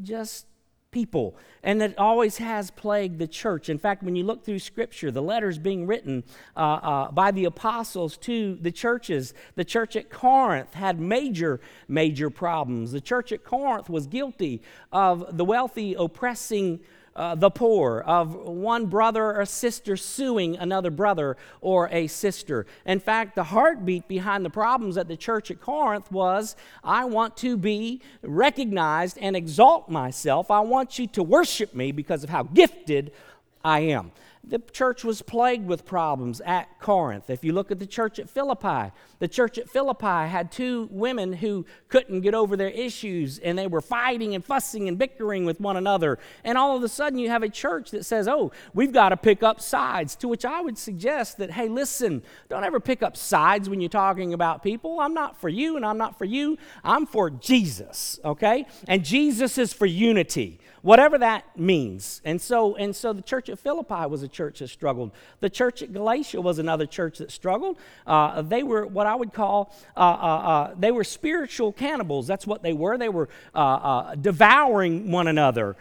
just 0.03 0.45
people. 0.97 1.38
And 1.61 1.79
it 1.83 1.95
always 1.99 2.38
has 2.38 2.71
plagued 2.71 3.19
the 3.19 3.27
church. 3.27 3.69
In 3.69 3.77
fact, 3.77 4.01
when 4.01 4.15
you 4.15 4.23
look 4.23 4.44
through 4.44 4.57
Scripture, 4.57 5.11
the 5.11 5.21
letters 5.21 5.59
being 5.59 5.85
written 5.85 6.23
uh, 6.55 6.59
uh, 6.59 7.11
by 7.11 7.29
the 7.29 7.45
apostles 7.45 8.17
to 8.29 8.55
the 8.55 8.71
churches, 8.71 9.35
the 9.53 9.63
church 9.63 9.95
at 9.95 10.09
Corinth 10.09 10.73
had 10.73 10.99
major, 10.99 11.59
major 11.88 12.31
problems. 12.31 12.91
The 12.94 13.01
church 13.01 13.31
at 13.31 13.44
Corinth 13.44 13.91
was 13.91 14.07
guilty 14.07 14.63
of 14.91 15.38
the 15.38 15.45
wealthy 15.45 15.94
oppressing 15.94 16.80
uh, 17.18 17.36
the 17.36 17.50
poor, 17.50 18.04
of 18.06 18.36
one 18.36 18.86
brother 18.86 19.33
or 19.33 19.45
sister 19.45 19.97
suing 19.97 20.56
another 20.56 20.92
brother 20.92 21.36
or 21.62 21.90
a 21.92 22.06
sister. 22.07 22.66
In 22.86 23.00
fact, 23.00 23.36
the 23.36 23.45
heartbeat 23.45 24.07
behind 24.07 24.45
the 24.45 24.50
problems 24.50 24.97
at 24.97 25.07
the 25.07 25.18
church 25.18 25.50
at 25.50 25.59
Corinth 25.59 26.12
was 26.12 26.56
I 26.83 27.06
want 27.06 27.36
to 27.38 27.57
be 27.57 28.02
recognized 28.21 29.18
and 29.19 29.36
exalt 29.36 29.90
myself. 29.90 30.52
I 30.52 30.59
want 30.59 31.00
you 31.00 31.07
to 31.07 31.24
worship 31.24 31.74
me 31.74 31.92
because 31.92 32.24
of 32.24 32.30
how 32.30 32.44
gifted 32.44 33.12
I 33.66 33.80
am 33.80 34.12
the 34.49 34.59
church 34.59 35.04
was 35.04 35.21
plagued 35.21 35.68
with 35.68 35.85
problems 35.85 36.42
at 36.42 36.80
Corinth. 36.80 37.30
If 37.30 37.44
you 37.44 37.51
look 37.51 37.71
at 37.71 37.80
the 37.80 37.85
church 37.85 38.18
at 38.18 38.30
Philippi, 38.30 38.92
the 39.19 39.27
church 39.27 39.57
at 39.57 39.69
Philippi 39.69 40.30
had 40.30 40.51
two 40.51 40.87
women 40.92 41.33
who 41.33 41.66
couldn't 41.89 42.21
get 42.21 42.33
over 42.33 42.56
their 42.56 42.69
issues 42.69 43.39
and 43.39 43.57
they 43.57 43.68
were 43.68 43.81
fighting 43.81 44.35
and 44.35 44.45
fussing 44.45 44.87
and 44.87 44.97
bickering 44.97 45.45
with 45.45 45.59
one 45.59 45.75
another. 45.75 46.18
And 46.44 46.57
all 46.57 46.77
of 46.77 46.83
a 46.83 46.87
sudden, 46.87 47.19
you 47.19 47.30
have 47.30 47.44
a 47.44 47.49
church 47.49 47.92
that 47.92 48.06
says, 48.06 48.27
Oh, 48.27 48.51
we've 48.73 48.94
got 48.94 49.09
to 49.09 49.18
pick 49.18 49.44
up 49.44 49.59
sides. 49.59 50.16
To 50.18 50.27
which 50.27 50.45
I 50.45 50.61
would 50.61 50.77
suggest 50.77 51.37
that, 51.37 51.51
hey, 51.51 51.68
listen, 51.68 52.23
don't 52.49 52.63
ever 52.63 52.80
pick 52.80 53.04
up 53.04 53.18
sides 53.18 53.69
when 53.69 53.81
you're 53.81 53.89
talking 53.89 54.33
about 54.33 54.63
people. 54.63 54.99
I'm 54.99 55.13
not 55.13 55.39
for 55.39 55.49
you 55.49 55.75
and 55.75 55.85
I'm 55.85 55.97
not 55.97 56.18
for 56.18 56.25
you. 56.25 56.57
I'm 56.83 57.06
for 57.06 57.30
Jesus, 57.30 58.19
okay? 58.23 58.66
And 58.87 59.04
Jesus 59.04 59.57
is 59.57 59.73
for 59.73 59.85
unity 59.85 60.59
whatever 60.87 61.17
that 61.17 61.44
means. 61.59 62.21
And 62.23 62.41
so, 62.41 62.77
and 62.77 62.95
so 62.95 63.11
the 63.11 63.21
church 63.21 63.49
at 63.49 63.59
Philippi 63.59 64.07
was 64.07 64.23
a 64.23 64.27
church 64.29 64.59
that 64.59 64.69
struggled. 64.69 65.11
The 65.41 65.49
church 65.49 65.81
at 65.81 65.91
Galatia 65.91 66.39
was 66.39 66.59
another 66.59 66.85
church 66.85 67.17
that 67.17 67.29
struggled. 67.29 67.77
Uh, 68.07 68.41
they 68.41 68.63
were 68.63 68.87
what 68.87 69.06
I 69.06 69.13
would 69.13 69.33
call, 69.33 69.75
uh, 69.97 69.99
uh, 69.99 70.03
uh 70.03 70.75
they 70.79 70.91
were 70.91 71.03
spiritual 71.03 71.73
cannibals. 71.73 72.25
That's 72.25 72.47
what 72.47 72.63
they 72.63 72.71
were. 72.71 72.97
They 72.97 73.09
were 73.09 73.27
uh, 73.53 73.57
uh, 73.57 74.15
devouring 74.15 75.11
one 75.11 75.27
another, 75.27 75.75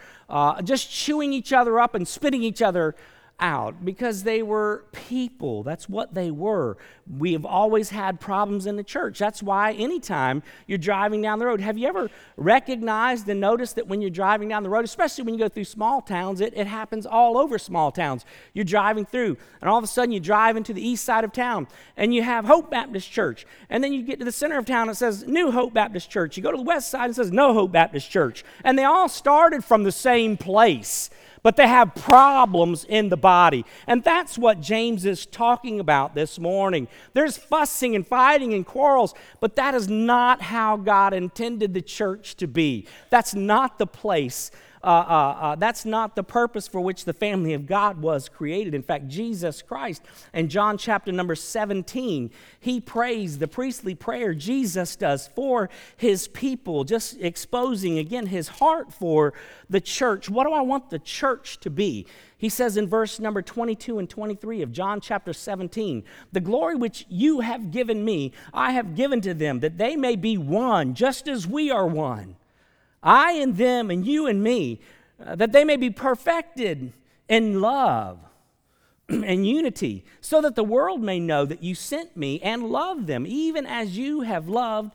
just 0.65 0.91
chewing 0.91 1.31
each 1.31 1.53
other 1.53 1.79
up 1.79 1.95
and 1.95 2.05
spitting 2.05 2.43
each 2.43 2.61
other 2.61 2.93
out 3.39 3.85
because 3.85 4.23
they 4.23 4.41
were 4.41 4.85
people. 4.91 5.61
That's 5.61 5.87
what 5.87 6.13
they 6.13 6.31
were. 6.31 6.77
We 7.17 7.33
have 7.33 7.45
always 7.45 7.91
had 7.91 8.19
problems 8.19 8.65
in 8.65 8.77
the 8.77 8.83
church. 8.83 9.19
That's 9.19 9.43
why 9.43 9.73
anytime 9.73 10.41
you're 10.65 10.79
driving 10.79 11.21
down 11.21 11.37
the 11.37 11.45
road, 11.45 11.61
have 11.61 11.77
you 11.77 11.87
ever 11.87 12.09
recognized 12.35 13.29
and 13.29 13.39
noticed 13.39 13.75
that 13.75 13.87
when 13.87 14.01
you're 14.01 14.09
driving 14.09 14.49
down 14.49 14.63
the 14.63 14.69
road, 14.69 14.85
especially 14.85 15.23
when 15.23 15.35
you 15.35 15.39
go 15.39 15.49
through 15.49 15.65
small 15.65 16.01
towns, 16.01 16.41
it, 16.41 16.53
it 16.55 16.65
happens 16.65 17.05
all 17.05 17.37
over 17.37 17.59
small 17.59 17.91
towns. 17.91 18.25
You're 18.53 18.65
driving 18.65 19.05
through, 19.05 19.37
and 19.61 19.69
all 19.69 19.77
of 19.77 19.83
a 19.83 19.87
sudden 19.87 20.11
you 20.11 20.19
drive 20.19 20.57
into 20.57 20.73
the 20.73 20.85
east 20.85 21.05
side 21.05 21.23
of 21.23 21.31
town, 21.31 21.67
and 21.95 22.13
you 22.13 22.23
have 22.23 22.45
Hope 22.45 22.71
Baptist 22.71 23.11
Church. 23.11 23.45
And 23.69 23.83
then 23.83 23.93
you 23.93 24.01
get 24.01 24.17
to 24.19 24.25
the 24.25 24.31
center 24.31 24.57
of 24.57 24.65
town, 24.65 24.89
it 24.89 24.95
says 24.95 25.25
New 25.27 25.51
Hope 25.51 25.73
Baptist 25.73 26.09
Church. 26.09 26.37
You 26.37 26.43
go 26.43 26.51
to 26.51 26.57
the 26.57 26.63
west 26.63 26.89
side, 26.89 27.11
it 27.11 27.15
says 27.15 27.31
No 27.31 27.53
Hope 27.53 27.71
Baptist 27.71 28.09
Church. 28.09 28.43
And 28.63 28.79
they 28.79 28.83
all 28.83 29.07
started 29.07 29.63
from 29.63 29.83
the 29.83 29.91
same 29.91 30.37
place 30.37 31.11
but 31.47 31.55
they 31.55 31.65
have 31.65 31.95
problems 31.95 32.83
in 32.83 33.07
the 33.07 33.15
body. 33.15 33.63
And 33.87 34.03
that's 34.03 34.37
what 34.37 34.59
James 34.59 35.05
is 35.05 35.25
talking 35.25 35.79
about 35.79 36.13
this 36.13 36.37
morning. 36.39 36.89
There's 37.13 37.37
fussing 37.37 37.95
and 37.95 38.05
fighting 38.05 38.53
and 38.53 38.65
quarrels, 38.65 39.13
but 39.39 39.55
that 39.55 39.73
is 39.73 39.87
not 39.87 40.41
how 40.41 40.75
God 40.75 41.13
intended 41.13 41.73
the 41.73 41.81
church 41.81 42.35
to 42.35 42.47
be. 42.47 42.85
That's 43.09 43.33
not 43.33 43.79
the 43.79 43.87
place 43.87 44.51
uh, 44.83 44.87
uh, 44.87 45.37
uh, 45.39 45.55
that's 45.55 45.85
not 45.85 46.15
the 46.15 46.23
purpose 46.23 46.67
for 46.67 46.81
which 46.81 47.05
the 47.05 47.13
family 47.13 47.53
of 47.53 47.65
God 47.65 48.01
was 48.01 48.29
created. 48.29 48.73
In 48.73 48.83
fact, 48.83 49.07
Jesus 49.07 49.61
Christ, 49.61 50.03
in 50.33 50.49
John 50.49 50.77
chapter 50.77 51.11
number 51.11 51.35
17, 51.35 52.29
he 52.59 52.79
prays 52.79 53.39
the 53.39 53.47
priestly 53.47 53.95
prayer 53.95 54.33
Jesus 54.33 54.95
does 54.95 55.27
for 55.27 55.69
his 55.95 56.27
people, 56.27 56.83
just 56.83 57.19
exposing 57.19 57.97
again 57.97 58.27
his 58.27 58.47
heart 58.47 58.93
for 58.93 59.33
the 59.69 59.81
church. 59.81 60.29
What 60.29 60.45
do 60.45 60.53
I 60.53 60.61
want 60.61 60.89
the 60.89 60.99
church 60.99 61.59
to 61.61 61.69
be? 61.69 62.05
He 62.37 62.49
says 62.49 62.77
in 62.77 62.87
verse 62.87 63.19
number 63.19 63.41
22 63.41 63.97
and 63.97 64.07
23 64.07 64.61
of 64.61 64.71
John 64.71 65.01
chapter 65.01 65.33
17, 65.33 66.03
The 66.31 66.39
glory 66.39 66.75
which 66.75 67.05
you 67.09 67.39
have 67.39 67.71
given 67.71 68.05
me, 68.05 68.31
I 68.53 68.71
have 68.71 68.95
given 68.95 69.21
to 69.21 69.33
them, 69.33 69.59
that 69.61 69.79
they 69.79 69.95
may 69.95 70.15
be 70.15 70.37
one, 70.37 70.93
just 70.93 71.27
as 71.27 71.47
we 71.47 71.71
are 71.71 71.87
one. 71.87 72.35
I 73.01 73.33
and 73.33 73.57
them, 73.57 73.89
and 73.91 74.05
you 74.05 74.27
and 74.27 74.43
me, 74.43 74.81
uh, 75.23 75.35
that 75.35 75.51
they 75.51 75.63
may 75.63 75.77
be 75.77 75.89
perfected 75.89 76.93
in 77.29 77.61
love 77.61 78.19
and 79.09 79.47
unity, 79.47 80.05
so 80.21 80.41
that 80.41 80.55
the 80.55 80.63
world 80.63 81.01
may 81.01 81.19
know 81.19 81.45
that 81.45 81.63
you 81.63 81.75
sent 81.75 82.17
me 82.17 82.39
and 82.41 82.69
love 82.69 83.07
them, 83.07 83.25
even 83.27 83.65
as 83.65 83.97
you 83.97 84.21
have 84.21 84.47
loved 84.47 84.93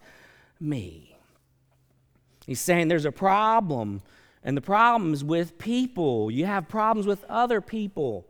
me. 0.61 1.17
He's 2.47 2.61
saying 2.61 2.89
there's 2.89 3.05
a 3.05 3.13
problem, 3.13 4.03
and 4.43 4.57
the 4.57 4.63
problem 4.63 5.13
is 5.13 5.23
with 5.23 5.59
people. 5.59 6.31
You 6.31 6.47
have 6.47 6.69
problems 6.69 7.07
with 7.07 7.25
other 7.29 7.61
people. 7.61 8.27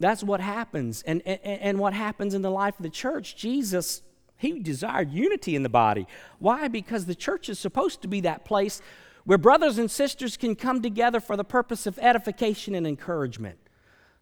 That's 0.00 0.22
what 0.22 0.40
happens. 0.40 1.02
And, 1.02 1.22
and, 1.26 1.40
and 1.42 1.78
what 1.78 1.92
happens 1.92 2.34
in 2.34 2.42
the 2.42 2.50
life 2.50 2.78
of 2.78 2.82
the 2.82 2.90
church, 2.90 3.36
Jesus 3.36 4.02
he 4.44 4.58
desired 4.60 5.10
unity 5.10 5.56
in 5.56 5.62
the 5.62 5.68
body. 5.68 6.06
Why? 6.38 6.68
Because 6.68 7.06
the 7.06 7.14
church 7.14 7.48
is 7.48 7.58
supposed 7.58 8.02
to 8.02 8.08
be 8.08 8.20
that 8.20 8.44
place 8.44 8.82
where 9.24 9.38
brothers 9.38 9.78
and 9.78 9.90
sisters 9.90 10.36
can 10.36 10.54
come 10.54 10.82
together 10.82 11.18
for 11.18 11.36
the 11.36 11.44
purpose 11.44 11.86
of 11.86 11.98
edification 11.98 12.74
and 12.74 12.86
encouragement. 12.86 13.58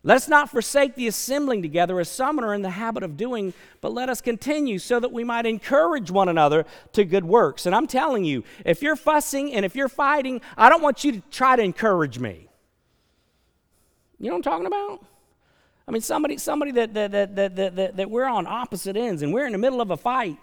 Let 0.05 0.17
us 0.17 0.29
not 0.29 0.50
forsake 0.50 0.95
the 0.95 1.07
assembling 1.07 1.62
together 1.62 2.00
as 2.00 2.09
some 2.09 2.41
are 2.41 2.55
in 2.55 2.62
the 2.62 2.71
habit 2.71 3.02
of 3.02 3.17
doing, 3.17 3.55
but 3.81 3.93
let 3.93 4.09
us 4.09 4.21
continue 4.21 4.79
so 4.79 4.99
that 4.99 5.12
we 5.12 5.23
might 5.23 5.47
encourage 5.47 6.11
one 6.11 6.29
another 6.29 6.67
to 6.93 7.05
good 7.05 7.25
works. 7.25 7.67
And 7.67 7.75
I'm 7.75 7.87
telling 7.87 8.25
you, 8.25 8.43
if 8.64 8.83
you're 8.83 8.97
fussing 8.97 9.52
and 9.52 9.64
if 9.64 9.76
you're 9.76 9.88
fighting, 9.88 10.41
I 10.57 10.69
don't 10.69 10.83
want 10.83 11.05
you 11.05 11.12
to 11.12 11.23
try 11.31 11.55
to 11.55 11.62
encourage 11.62 12.19
me. 12.19 12.49
You 14.19 14.31
know 14.31 14.37
what 14.37 14.47
I'm 14.47 14.52
talking 14.52 14.67
about? 14.67 15.05
I 15.87 15.91
mean, 15.91 16.03
somebody, 16.03 16.39
somebody 16.39 16.73
that, 16.73 16.95
that, 16.95 17.12
that, 17.12 17.37
that, 17.37 17.77
that, 17.77 17.97
that 17.97 18.11
we're 18.11 18.27
on 18.27 18.47
opposite 18.47 18.97
ends 18.97 19.23
and 19.23 19.33
we're 19.33 19.47
in 19.47 19.53
the 19.53 19.59
middle 19.59 19.81
of 19.81 19.91
a 19.91 19.97
fight, 19.97 20.37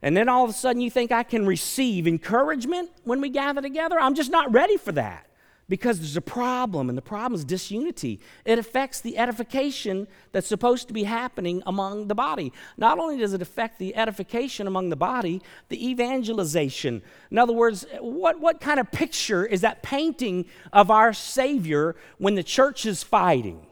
and 0.00 0.16
then 0.16 0.28
all 0.28 0.44
of 0.44 0.50
a 0.50 0.54
sudden 0.54 0.80
you 0.80 0.90
think 0.90 1.12
I 1.12 1.22
can 1.22 1.46
receive 1.46 2.06
encouragement 2.06 2.90
when 3.04 3.20
we 3.20 3.28
gather 3.28 3.60
together? 3.60 3.98
I'm 3.98 4.14
just 4.14 4.30
not 4.30 4.52
ready 4.52 4.76
for 4.76 4.92
that 4.92 5.28
because 5.68 5.98
there's 5.98 6.16
a 6.16 6.22
problem, 6.22 6.88
and 6.88 6.96
the 6.96 7.02
problem 7.02 7.34
is 7.34 7.44
disunity. 7.44 8.20
It 8.44 8.58
affects 8.58 9.00
the 9.00 9.18
edification 9.18 10.08
that's 10.32 10.46
supposed 10.46 10.88
to 10.88 10.94
be 10.94 11.04
happening 11.04 11.62
among 11.66 12.08
the 12.08 12.14
body. 12.14 12.52
Not 12.78 12.98
only 12.98 13.18
does 13.18 13.34
it 13.34 13.42
affect 13.42 13.78
the 13.78 13.94
edification 13.94 14.66
among 14.66 14.88
the 14.88 14.96
body, 14.96 15.42
the 15.68 15.90
evangelization. 15.90 17.02
In 17.30 17.38
other 17.38 17.52
words, 17.52 17.84
what, 18.00 18.40
what 18.40 18.60
kind 18.60 18.80
of 18.80 18.90
picture 18.90 19.44
is 19.44 19.60
that 19.60 19.82
painting 19.82 20.46
of 20.72 20.90
our 20.90 21.12
Savior 21.12 21.96
when 22.16 22.34
the 22.34 22.42
church 22.42 22.86
is 22.86 23.02
fighting? 23.02 23.67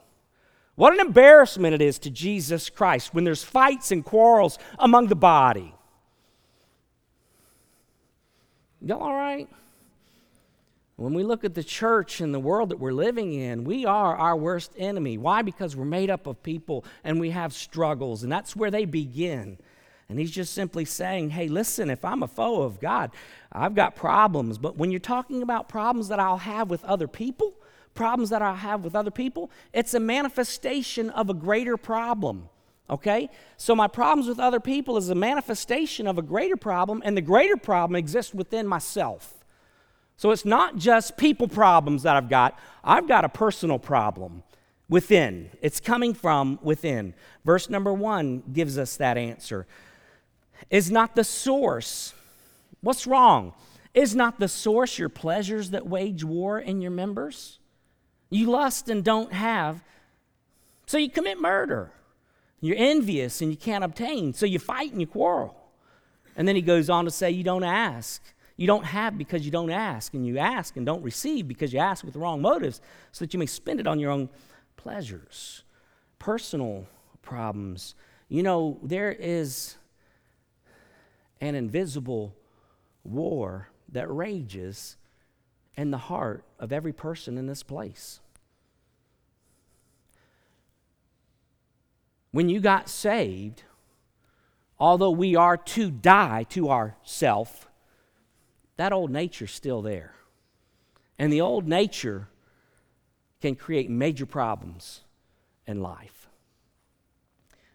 What 0.77 0.93
an 0.93 1.01
embarrassment 1.01 1.75
it 1.75 1.83
is 1.83 1.99
to 2.01 2.11
Jesus 2.11 2.71
Christ 2.71 3.13
when 3.13 3.25
there's 3.25 3.43
fights 3.43 3.91
and 3.91 4.05
quarrels 4.05 4.59
among 4.79 5.09
the 5.09 5.17
body. 5.17 5.75
Y'all 8.83 9.03
all 9.03 9.15
right? 9.15 9.49
When 10.97 11.13
we 11.13 11.25
look 11.25 11.45
at 11.45 11.55
the 11.55 11.65
church 11.65 12.21
and 12.21 12.33
the 12.33 12.41
world 12.41 12.71
that 12.71 12.79
we're 12.79 12.93
living 12.93 13.35
in, 13.35 13.65
we 13.65 13.85
are 13.85 14.17
our 14.17 14.37
worst 14.37 14.73
enemy. 14.79 15.19
Why? 15.19 15.43
Because 15.43 15.77
we're 15.77 15.85
made 15.85 16.11
up 16.11 16.27
of 16.27 16.43
people 16.43 16.85
and 17.05 17.21
we 17.21 17.31
have 17.31 17.53
struggles, 17.53 18.23
and 18.23 18.33
that's 18.33 18.55
where 18.55 18.71
they 18.71 18.85
begin. 18.85 19.59
And 20.09 20.19
he's 20.19 20.31
just 20.31 20.55
simply 20.55 20.85
saying, 20.85 21.31
hey, 21.31 21.49
listen, 21.49 21.91
if 21.91 22.05
I'm 22.05 22.23
a 22.23 22.29
foe 22.29 22.63
of 22.63 22.81
God, 22.81 23.11
I've 23.51 23.75
got 23.75 23.97
problems. 23.97 24.57
But 24.57 24.77
when 24.77 24.91
you're 24.91 25.01
talking 25.01 25.43
about 25.43 25.69
problems 25.69 26.09
that 26.09 26.21
I'll 26.21 26.39
have 26.39 26.71
with 26.71 26.85
other 26.85 27.09
people, 27.09 27.55
problems 27.97 28.31
that 28.31 28.43
I 28.43 28.55
have 28.55 28.85
with 28.85 28.95
other 28.95 29.11
people, 29.11 29.51
it's 29.73 29.95
a 29.95 30.01
manifestation 30.01 31.11
of 31.11 31.29
a 31.31 31.35
greater 31.35 31.77
problem. 31.77 32.49
Okay? 32.89 33.29
So 33.57 33.75
my 33.75 33.89
problems 33.89 34.29
with 34.29 34.39
other 34.39 34.61
people 34.61 34.97
is 34.97 35.11
a 35.11 35.15
manifestation 35.15 36.07
of 36.07 36.19
a 36.19 36.23
greater 36.23 36.57
problem, 36.57 37.03
and 37.05 37.17
the 37.17 37.23
greater 37.23 37.57
problem 37.57 37.97
exists 37.97 38.33
within 38.33 38.67
myself. 38.67 39.35
So 40.17 40.31
it's 40.31 40.45
not 40.45 40.77
just 40.77 41.17
people 41.17 41.49
problems 41.49 42.05
that 42.05 42.17
I've 42.17 42.29
got, 42.29 42.59
I've 42.85 43.09
got 43.09 43.25
a 43.25 43.29
personal 43.29 43.79
problem 43.79 44.45
within. 44.89 45.51
It's 45.61 45.81
coming 45.81 46.15
from 46.15 46.59
within. 46.63 47.15
Verse 47.45 47.69
number 47.69 47.93
one 47.93 48.43
gives 48.53 48.79
us 48.79 48.97
that 48.97 49.19
answer. 49.19 49.67
Is 50.71 50.91
not 50.91 51.15
the 51.17 51.25
source. 51.25 52.15
What's 52.81 53.07
wrong? 53.07 53.53
Is 53.93 54.15
not 54.15 54.39
the 54.39 54.49
source 54.49 54.99
your 54.99 55.09
pleasures 55.09 55.71
that 55.71 55.87
wage 55.87 56.25
war 56.25 56.59
in 56.59 56.81
your 56.81 56.91
members? 56.91 57.59
You 58.31 58.51
lust 58.51 58.89
and 58.89 59.05
don't 59.05 59.33
have, 59.33 59.83
so 60.87 60.99
you 60.99 61.11
commit 61.11 61.41
murder. 61.41 61.93
You're 62.61 62.77
envious 62.79 63.41
and 63.41 63.51
you 63.51 63.57
can't 63.57 63.85
obtain, 63.85 64.33
so 64.33 64.47
you 64.47 64.59
fight 64.59 64.93
and 64.93 65.01
you 65.01 65.07
quarrel. 65.07 65.57
And 66.37 66.47
then 66.47 66.57
he 66.57 66.63
goes 66.63 66.91
on 66.91 67.05
to 67.05 67.11
say, 67.11 67.31
You 67.31 67.45
don't 67.45 67.65
ask. 67.65 68.23
You 68.57 68.67
don't 68.67 68.85
have 68.85 69.19
because 69.19 69.45
you 69.45 69.51
don't 69.51 69.71
ask, 69.71 70.15
and 70.15 70.27
you 70.27 70.39
ask 70.39 70.77
and 70.77 70.87
don't 70.87 71.03
receive 71.03 71.47
because 71.47 71.75
you 71.75 71.79
ask 71.79 72.03
with 72.03 72.15
the 72.15 72.21
wrong 72.21 72.41
motives, 72.41 72.81
so 73.13 73.25
that 73.25 73.35
you 73.35 73.39
may 73.39 73.47
spend 73.47 73.81
it 73.81 73.87
on 73.87 73.99
your 73.99 74.11
own 74.11 74.31
pleasures. 74.77 75.63
Personal 76.19 76.87
problems. 77.21 77.95
You 78.29 78.43
know, 78.43 78.79
there 78.83 79.13
is 79.13 79.77
an 81.43 81.55
invisible 81.55 82.35
war 83.05 83.69
that 83.91 84.11
rages 84.11 84.97
in 85.77 85.91
the 85.91 85.99
heart 85.99 86.45
of 86.59 86.73
every 86.73 86.93
person 86.93 87.37
in 87.37 87.47
this 87.47 87.63
place. 87.63 88.21
When 92.31 92.49
you 92.49 92.61
got 92.61 92.89
saved, 92.89 93.63
although 94.79 95.11
we 95.11 95.37
are 95.37 95.57
to 95.57 95.91
die 95.91 96.45
to 96.51 96.71
ourself, 96.71 97.69
that 98.77 98.93
old 98.93 99.11
nature's 99.11 99.53
still 99.53 99.83
there. 99.83 100.15
And 101.19 101.33
the 101.33 101.41
old 101.41 101.67
nature 101.67 102.29
can 103.41 103.55
create 103.55 103.89
major 103.89 104.27
problems 104.27 105.03
in 105.67 105.81
life. 105.81 106.16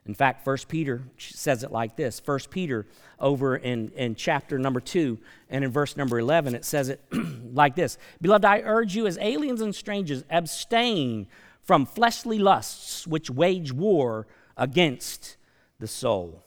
In 0.05 0.15
fact, 0.15 0.45
1 0.45 0.57
Peter 0.67 1.03
says 1.17 1.63
it 1.63 1.71
like 1.71 1.95
this 1.95 2.21
1 2.23 2.39
Peter, 2.49 2.87
over 3.19 3.55
in, 3.55 3.91
in 3.95 4.15
chapter 4.15 4.57
number 4.57 4.79
2 4.79 5.19
and 5.49 5.63
in 5.63 5.71
verse 5.71 5.95
number 5.95 6.19
11, 6.19 6.55
it 6.55 6.65
says 6.65 6.89
it 6.89 7.01
like 7.53 7.75
this 7.75 7.97
Beloved, 8.19 8.45
I 8.45 8.61
urge 8.61 8.95
you 8.95 9.05
as 9.05 9.17
aliens 9.19 9.61
and 9.61 9.75
strangers, 9.75 10.23
abstain 10.29 11.27
from 11.61 11.85
fleshly 11.85 12.39
lusts 12.39 13.05
which 13.05 13.29
wage 13.29 13.71
war 13.71 14.27
against 14.57 15.37
the 15.79 15.87
soul. 15.87 16.43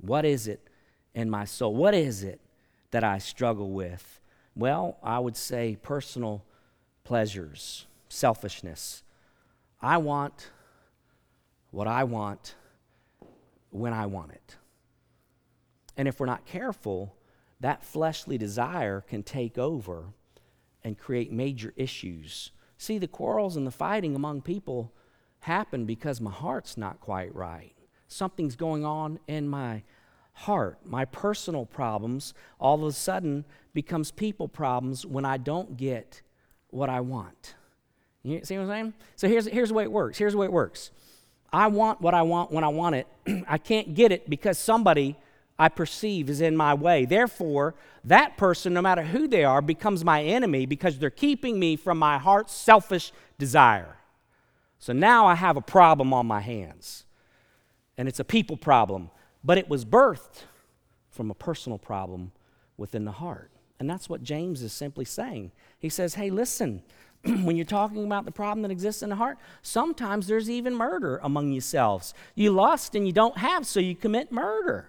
What 0.00 0.24
is 0.24 0.48
it 0.48 0.60
in 1.14 1.30
my 1.30 1.44
soul? 1.44 1.74
What 1.74 1.94
is 1.94 2.22
it 2.22 2.40
that 2.90 3.04
I 3.04 3.18
struggle 3.18 3.70
with? 3.70 4.20
Well, 4.54 4.98
I 5.02 5.18
would 5.18 5.36
say 5.36 5.76
personal 5.80 6.44
pleasures, 7.04 7.86
selfishness. 8.08 9.02
I 9.80 9.98
want 9.98 10.50
what 11.70 11.86
I 11.86 12.04
want 12.04 12.54
when 13.70 13.92
I 13.92 14.06
want 14.06 14.32
it. 14.32 14.56
And 15.96 16.08
if 16.08 16.20
we're 16.20 16.26
not 16.26 16.46
careful, 16.46 17.14
that 17.60 17.84
fleshly 17.84 18.38
desire 18.38 19.00
can 19.00 19.22
take 19.22 19.58
over 19.58 20.06
and 20.84 20.98
create 20.98 21.32
major 21.32 21.72
issues 21.76 22.50
See, 22.78 22.98
the 22.98 23.08
quarrels 23.08 23.56
and 23.56 23.66
the 23.66 23.70
fighting 23.70 24.14
among 24.14 24.42
people 24.42 24.92
happen 25.40 25.86
because 25.86 26.20
my 26.20 26.30
heart's 26.30 26.76
not 26.76 27.00
quite 27.00 27.34
right. 27.34 27.72
Something's 28.08 28.56
going 28.56 28.84
on 28.84 29.18
in 29.26 29.48
my 29.48 29.82
heart. 30.32 30.78
My 30.84 31.04
personal 31.06 31.64
problems 31.64 32.34
all 32.60 32.76
of 32.76 32.82
a 32.82 32.92
sudden 32.92 33.44
becomes 33.72 34.10
people 34.10 34.48
problems 34.48 35.06
when 35.06 35.24
I 35.24 35.38
don't 35.38 35.76
get 35.76 36.20
what 36.68 36.90
I 36.90 37.00
want. 37.00 37.54
You 38.22 38.44
see 38.44 38.56
what 38.56 38.64
I'm 38.64 38.68
saying? 38.68 38.94
So 39.16 39.28
here's, 39.28 39.46
here's 39.46 39.68
the 39.68 39.74
way 39.74 39.84
it 39.84 39.92
works. 39.92 40.18
Here's 40.18 40.32
the 40.32 40.38
way 40.38 40.46
it 40.46 40.52
works. 40.52 40.90
I 41.56 41.68
want 41.68 42.02
what 42.02 42.12
I 42.12 42.20
want 42.20 42.52
when 42.52 42.64
I 42.64 42.68
want 42.68 42.96
it. 42.96 43.06
I 43.48 43.56
can't 43.56 43.94
get 43.94 44.12
it 44.12 44.28
because 44.28 44.58
somebody 44.58 45.16
I 45.58 45.70
perceive 45.70 46.28
is 46.28 46.42
in 46.42 46.54
my 46.54 46.74
way. 46.74 47.06
Therefore, 47.06 47.74
that 48.04 48.36
person, 48.36 48.74
no 48.74 48.82
matter 48.82 49.02
who 49.02 49.26
they 49.26 49.42
are, 49.42 49.62
becomes 49.62 50.04
my 50.04 50.22
enemy 50.22 50.66
because 50.66 50.98
they're 50.98 51.08
keeping 51.08 51.58
me 51.58 51.76
from 51.76 51.98
my 51.98 52.18
heart's 52.18 52.52
selfish 52.52 53.10
desire. 53.38 53.96
So 54.78 54.92
now 54.92 55.26
I 55.26 55.34
have 55.34 55.56
a 55.56 55.62
problem 55.62 56.12
on 56.12 56.26
my 56.26 56.40
hands. 56.40 57.04
And 57.96 58.06
it's 58.06 58.20
a 58.20 58.24
people 58.24 58.58
problem, 58.58 59.10
but 59.42 59.56
it 59.56 59.66
was 59.66 59.86
birthed 59.86 60.42
from 61.08 61.30
a 61.30 61.34
personal 61.34 61.78
problem 61.78 62.32
within 62.76 63.06
the 63.06 63.12
heart. 63.12 63.50
And 63.80 63.88
that's 63.88 64.10
what 64.10 64.22
James 64.22 64.60
is 64.60 64.74
simply 64.74 65.06
saying. 65.06 65.52
He 65.78 65.88
says, 65.88 66.16
hey, 66.16 66.28
listen, 66.28 66.82
when 67.42 67.56
you're 67.56 67.64
talking 67.64 68.04
about 68.04 68.24
the 68.24 68.32
problem 68.32 68.62
that 68.62 68.70
exists 68.70 69.02
in 69.02 69.10
the 69.10 69.16
heart, 69.16 69.38
sometimes 69.62 70.26
there's 70.26 70.48
even 70.48 70.74
murder 70.74 71.18
among 71.22 71.52
yourselves. 71.52 72.14
You 72.34 72.52
lust 72.52 72.94
and 72.94 73.06
you 73.06 73.12
don't 73.12 73.38
have, 73.38 73.66
so 73.66 73.80
you 73.80 73.94
commit 73.94 74.30
murder. 74.30 74.88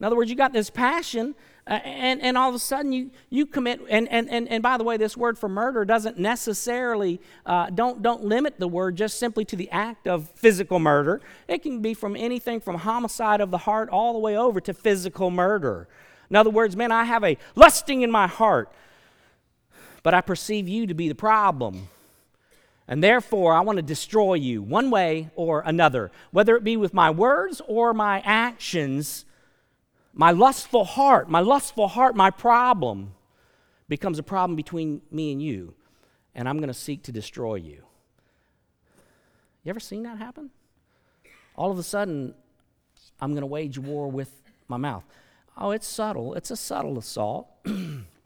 In 0.00 0.04
other 0.04 0.14
words, 0.14 0.30
you 0.30 0.36
got 0.36 0.52
this 0.52 0.70
passion, 0.70 1.34
uh, 1.66 1.80
and, 1.84 2.22
and 2.22 2.38
all 2.38 2.48
of 2.48 2.54
a 2.54 2.58
sudden 2.60 2.92
you, 2.92 3.10
you 3.30 3.46
commit. 3.46 3.80
And, 3.90 4.08
and, 4.08 4.30
and, 4.30 4.48
and 4.48 4.62
by 4.62 4.76
the 4.78 4.84
way, 4.84 4.96
this 4.96 5.16
word 5.16 5.36
for 5.36 5.48
murder 5.48 5.84
doesn't 5.84 6.18
necessarily, 6.18 7.20
uh, 7.44 7.70
don't, 7.70 8.00
don't 8.00 8.22
limit 8.22 8.60
the 8.60 8.68
word 8.68 8.96
just 8.96 9.18
simply 9.18 9.44
to 9.46 9.56
the 9.56 9.68
act 9.70 10.06
of 10.06 10.28
physical 10.30 10.78
murder. 10.78 11.20
It 11.48 11.62
can 11.62 11.80
be 11.82 11.94
from 11.94 12.14
anything 12.14 12.60
from 12.60 12.76
homicide 12.76 13.40
of 13.40 13.50
the 13.50 13.58
heart 13.58 13.88
all 13.88 14.12
the 14.12 14.20
way 14.20 14.36
over 14.36 14.60
to 14.60 14.72
physical 14.72 15.30
murder. 15.30 15.88
In 16.30 16.36
other 16.36 16.50
words, 16.50 16.76
man, 16.76 16.92
I 16.92 17.04
have 17.04 17.24
a 17.24 17.36
lusting 17.56 18.02
in 18.02 18.10
my 18.10 18.28
heart, 18.28 18.70
but 20.08 20.14
I 20.14 20.22
perceive 20.22 20.70
you 20.70 20.86
to 20.86 20.94
be 20.94 21.08
the 21.08 21.14
problem. 21.14 21.86
And 22.88 23.04
therefore, 23.04 23.52
I 23.52 23.60
want 23.60 23.76
to 23.76 23.82
destroy 23.82 24.36
you 24.36 24.62
one 24.62 24.88
way 24.88 25.28
or 25.36 25.62
another, 25.66 26.10
whether 26.30 26.56
it 26.56 26.64
be 26.64 26.78
with 26.78 26.94
my 26.94 27.10
words 27.10 27.60
or 27.68 27.92
my 27.92 28.22
actions 28.24 29.26
my 30.14 30.30
lustful 30.30 30.86
heart, 30.86 31.28
my 31.28 31.40
lustful 31.40 31.88
heart, 31.88 32.16
my 32.16 32.30
problem 32.30 33.12
becomes 33.86 34.18
a 34.18 34.22
problem 34.22 34.56
between 34.56 35.02
me 35.10 35.30
and 35.30 35.42
you, 35.42 35.74
and 36.34 36.48
I'm 36.48 36.56
going 36.56 36.68
to 36.68 36.72
seek 36.88 37.02
to 37.02 37.12
destroy 37.12 37.56
you. 37.56 37.82
You 39.62 39.68
ever 39.68 39.78
seen 39.78 40.04
that 40.04 40.16
happen? 40.16 40.48
All 41.54 41.70
of 41.70 41.78
a 41.78 41.82
sudden, 41.82 42.32
I'm 43.20 43.32
going 43.32 43.42
to 43.42 43.46
wage 43.46 43.78
war 43.78 44.10
with 44.10 44.40
my 44.68 44.78
mouth. 44.78 45.04
Oh, 45.54 45.70
it's 45.72 45.86
subtle. 45.86 46.32
It's 46.32 46.50
a 46.50 46.56
subtle 46.56 46.96
assault. 46.96 47.46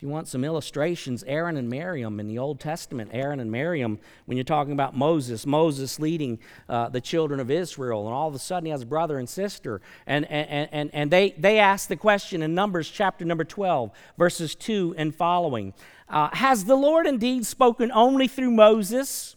If 0.00 0.04
you 0.04 0.08
want 0.08 0.28
some 0.28 0.44
illustrations, 0.44 1.22
Aaron 1.24 1.58
and 1.58 1.68
Miriam 1.68 2.20
in 2.20 2.26
the 2.26 2.38
Old 2.38 2.58
Testament, 2.58 3.10
Aaron 3.12 3.38
and 3.38 3.52
Miriam, 3.52 3.98
when 4.24 4.38
you're 4.38 4.44
talking 4.44 4.72
about 4.72 4.96
Moses, 4.96 5.44
Moses 5.44 6.00
leading 6.00 6.38
uh, 6.70 6.88
the 6.88 7.02
children 7.02 7.38
of 7.38 7.50
Israel, 7.50 8.06
and 8.06 8.14
all 8.14 8.26
of 8.26 8.34
a 8.34 8.38
sudden 8.38 8.64
he 8.64 8.70
has 8.70 8.80
a 8.80 8.86
brother 8.86 9.18
and 9.18 9.28
sister, 9.28 9.82
and, 10.06 10.24
and, 10.30 10.70
and, 10.72 10.90
and 10.94 11.10
they, 11.10 11.32
they 11.32 11.58
ask 11.58 11.86
the 11.86 11.96
question 11.96 12.40
in 12.40 12.54
Numbers 12.54 12.88
chapter 12.88 13.26
number 13.26 13.44
12, 13.44 13.90
verses 14.16 14.54
2 14.54 14.94
and 14.96 15.14
following 15.14 15.74
uh, 16.08 16.30
Has 16.32 16.64
the 16.64 16.76
Lord 16.76 17.06
indeed 17.06 17.44
spoken 17.44 17.92
only 17.92 18.26
through 18.26 18.52
Moses? 18.52 19.36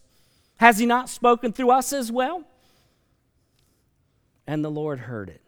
Has 0.62 0.78
he 0.78 0.86
not 0.86 1.10
spoken 1.10 1.52
through 1.52 1.72
us 1.72 1.92
as 1.92 2.10
well? 2.10 2.46
And 4.48 4.64
the 4.64 4.72
Lord 4.72 5.00
heard 5.00 5.28
it. 5.28 5.42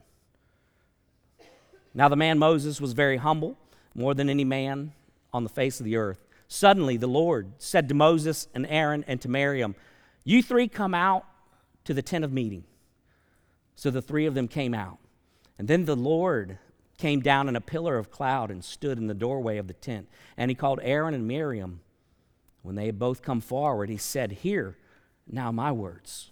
Now, 1.93 2.09
the 2.09 2.17
man 2.17 2.37
Moses 2.37 2.81
was 2.81 2.91
very 2.91 3.15
humble, 3.15 3.57
more 3.95 4.13
than 4.13 4.29
any 4.29 4.43
man 4.43 4.91
on 5.35 5.43
the 5.43 5.49
face 5.49 5.79
of 5.79 5.83
the 5.83 5.97
earth. 5.97 6.25
Suddenly, 6.47 6.97
the 6.97 7.07
Lord 7.07 7.51
said 7.57 7.89
to 7.89 7.93
Moses 7.93 8.47
and 8.55 8.65
Aaron 8.67 9.03
and 9.05 9.19
to 9.21 9.29
Miriam, 9.29 9.75
You 10.23 10.41
three 10.41 10.67
come 10.69 10.93
out 10.93 11.25
to 11.83 11.93
the 11.93 12.01
tent 12.01 12.23
of 12.23 12.31
meeting. 12.31 12.63
So 13.75 13.91
the 13.91 14.01
three 14.01 14.25
of 14.25 14.33
them 14.33 14.47
came 14.47 14.73
out. 14.73 14.97
And 15.59 15.67
then 15.67 15.85
the 15.85 15.95
Lord 15.95 16.57
came 16.97 17.19
down 17.19 17.49
in 17.49 17.55
a 17.57 17.61
pillar 17.61 17.97
of 17.97 18.09
cloud 18.09 18.49
and 18.49 18.63
stood 18.63 18.97
in 18.97 19.07
the 19.07 19.13
doorway 19.13 19.57
of 19.57 19.67
the 19.67 19.73
tent. 19.73 20.07
And 20.37 20.49
he 20.49 20.55
called 20.55 20.79
Aaron 20.81 21.13
and 21.13 21.27
Miriam. 21.27 21.81
When 22.61 22.75
they 22.75 22.85
had 22.85 22.97
both 22.97 23.21
come 23.21 23.41
forward, 23.41 23.89
he 23.89 23.97
said, 23.97 24.31
Hear 24.31 24.77
now 25.27 25.51
my 25.51 25.71
words. 25.71 26.31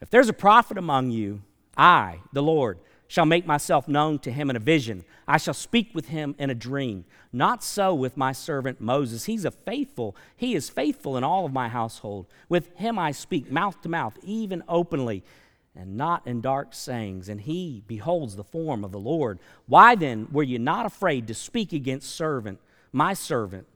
If 0.00 0.10
there's 0.10 0.28
a 0.28 0.34
prophet 0.34 0.76
among 0.76 1.10
you, 1.10 1.42
I, 1.76 2.18
the 2.32 2.42
Lord, 2.42 2.78
shall 3.06 3.26
make 3.26 3.46
myself 3.46 3.86
known 3.86 4.18
to 4.20 4.32
him 4.32 4.50
in 4.50 4.56
a 4.56 4.60
vision. 4.60 5.04
I 5.26 5.38
shall 5.38 5.54
speak 5.54 5.90
with 5.94 6.08
him 6.08 6.34
in 6.38 6.50
a 6.50 6.54
dream. 6.54 7.04
Not 7.32 7.62
so 7.62 7.94
with 7.94 8.16
my 8.16 8.32
servant 8.32 8.80
Moses. 8.80 9.24
He's 9.24 9.44
a 9.44 9.50
faithful, 9.50 10.16
he 10.36 10.54
is 10.54 10.70
faithful 10.70 11.16
in 11.16 11.24
all 11.24 11.44
of 11.44 11.52
my 11.52 11.68
household. 11.68 12.26
With 12.48 12.74
him 12.76 12.98
I 12.98 13.12
speak 13.12 13.50
mouth 13.50 13.80
to 13.82 13.88
mouth, 13.88 14.18
even 14.22 14.62
openly, 14.68 15.22
and 15.76 15.96
not 15.96 16.26
in 16.26 16.40
dark 16.40 16.72
sayings. 16.72 17.28
And 17.28 17.40
he 17.40 17.82
beholds 17.86 18.36
the 18.36 18.44
form 18.44 18.84
of 18.84 18.92
the 18.92 19.00
Lord. 19.00 19.38
Why 19.66 19.94
then 19.94 20.28
were 20.32 20.42
you 20.42 20.58
not 20.58 20.86
afraid 20.86 21.26
to 21.26 21.34
speak 21.34 21.72
against 21.72 22.14
servant, 22.14 22.58
my 22.92 23.14
servant, 23.14 23.66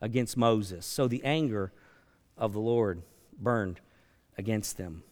against 0.00 0.36
Moses? 0.36 0.86
So 0.86 1.08
the 1.08 1.24
anger 1.24 1.72
of 2.36 2.52
the 2.52 2.60
Lord 2.60 3.02
burned 3.38 3.80
against 4.38 4.76
them. 4.76 5.02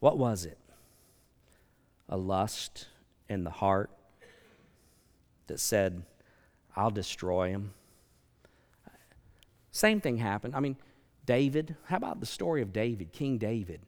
What 0.00 0.18
was 0.18 0.44
it? 0.44 0.58
A 2.10 2.16
lust 2.16 2.88
in 3.28 3.44
the 3.44 3.50
heart 3.50 3.88
that 5.46 5.60
said, 5.60 6.02
I'll 6.76 6.90
destroy 6.90 7.50
him. 7.50 7.72
Same 9.70 10.00
thing 10.00 10.18
happened. 10.18 10.54
I 10.54 10.60
mean, 10.60 10.76
David, 11.24 11.76
how 11.86 11.96
about 11.96 12.18
the 12.18 12.26
story 12.26 12.60
of 12.60 12.72
David, 12.72 13.12
King 13.12 13.38
David? 13.38 13.80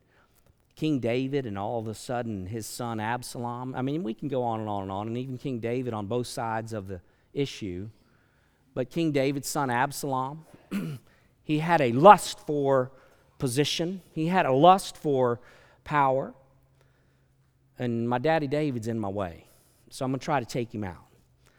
King 0.76 1.00
David, 1.00 1.44
and 1.44 1.58
all 1.58 1.80
of 1.80 1.88
a 1.88 1.94
sudden 1.94 2.46
his 2.46 2.66
son 2.66 3.00
Absalom. 3.00 3.74
I 3.74 3.82
mean, 3.82 4.04
we 4.04 4.14
can 4.14 4.28
go 4.28 4.44
on 4.44 4.60
and 4.60 4.68
on 4.68 4.82
and 4.82 4.92
on, 4.92 5.08
and 5.08 5.18
even 5.18 5.36
King 5.36 5.58
David 5.58 5.92
on 5.92 6.06
both 6.06 6.28
sides 6.28 6.72
of 6.72 6.86
the 6.86 7.00
issue. 7.34 7.90
But 8.72 8.88
King 8.88 9.10
David's 9.10 9.48
son 9.48 9.68
Absalom, 9.68 10.46
he 11.42 11.58
had 11.58 11.80
a 11.80 11.92
lust 11.92 12.38
for 12.46 12.92
position, 13.38 14.02
he 14.12 14.28
had 14.28 14.46
a 14.46 14.52
lust 14.52 14.96
for 14.96 15.40
power 15.84 16.32
and 17.78 18.08
my 18.08 18.18
daddy 18.18 18.46
David's 18.46 18.88
in 18.88 18.98
my 18.98 19.08
way. 19.08 19.46
So 19.90 20.04
I'm 20.04 20.10
going 20.10 20.20
to 20.20 20.24
try 20.24 20.40
to 20.40 20.46
take 20.46 20.74
him 20.74 20.84
out. 20.84 21.06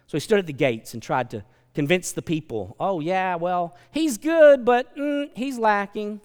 So 0.08 0.18
he 0.18 0.20
stood 0.20 0.40
at 0.40 0.48
the 0.48 0.54
gates 0.54 0.94
and 0.94 1.02
tried 1.02 1.30
to 1.32 1.44
convince 1.74 2.12
the 2.12 2.22
people 2.22 2.76
oh, 2.80 3.00
yeah, 3.00 3.36
well, 3.36 3.76
he's 3.92 4.18
good, 4.18 4.66
but 4.66 4.96
mm, 4.96 5.30
he's 5.36 5.58
lacking. 5.58 6.22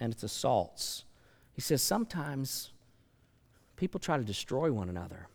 And 0.00 0.12
it's 0.12 0.22
assaults. 0.22 1.04
He 1.52 1.60
says 1.60 1.82
sometimes 1.82 2.70
people 3.76 4.00
try 4.00 4.16
to 4.16 4.24
destroy 4.24 4.72
one 4.72 4.88
another. 4.88 5.28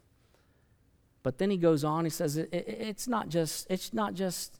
But 1.23 1.37
then 1.37 1.49
he 1.49 1.57
goes 1.57 1.83
on, 1.83 2.05
he 2.05 2.09
says 2.09 2.37
it, 2.37 2.49
it, 2.53 2.65
it's, 2.67 3.07
not 3.07 3.29
just, 3.29 3.67
it's 3.69 3.93
not 3.93 4.13
just 4.13 4.59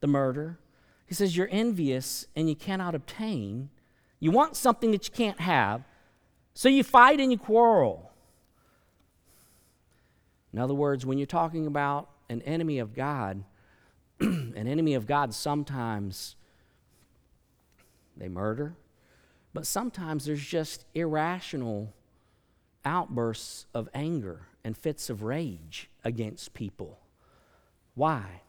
the 0.00 0.06
murder. 0.06 0.58
He 1.06 1.14
says 1.14 1.36
you're 1.36 1.48
envious 1.50 2.26
and 2.36 2.48
you 2.48 2.54
cannot 2.54 2.94
obtain. 2.94 3.70
You 4.20 4.30
want 4.30 4.56
something 4.56 4.90
that 4.90 5.08
you 5.08 5.14
can't 5.14 5.40
have. 5.40 5.82
So 6.58 6.68
you 6.68 6.82
fight 6.82 7.20
and 7.20 7.30
you 7.30 7.38
quarrel. 7.38 8.10
In 10.52 10.58
other 10.58 10.74
words, 10.74 11.06
when 11.06 11.16
you're 11.16 11.24
talking 11.24 11.68
about 11.68 12.10
an 12.28 12.42
enemy 12.42 12.80
of 12.80 12.96
God, 12.96 13.44
an 14.20 14.66
enemy 14.66 14.94
of 14.94 15.06
God 15.06 15.32
sometimes 15.32 16.34
they 18.16 18.28
murder, 18.28 18.74
but 19.54 19.66
sometimes 19.68 20.24
there's 20.24 20.44
just 20.44 20.84
irrational 20.96 21.92
outbursts 22.84 23.66
of 23.72 23.88
anger 23.94 24.48
and 24.64 24.76
fits 24.76 25.08
of 25.08 25.22
rage 25.22 25.88
against 26.02 26.54
people. 26.54 26.98
Why? 27.94 28.42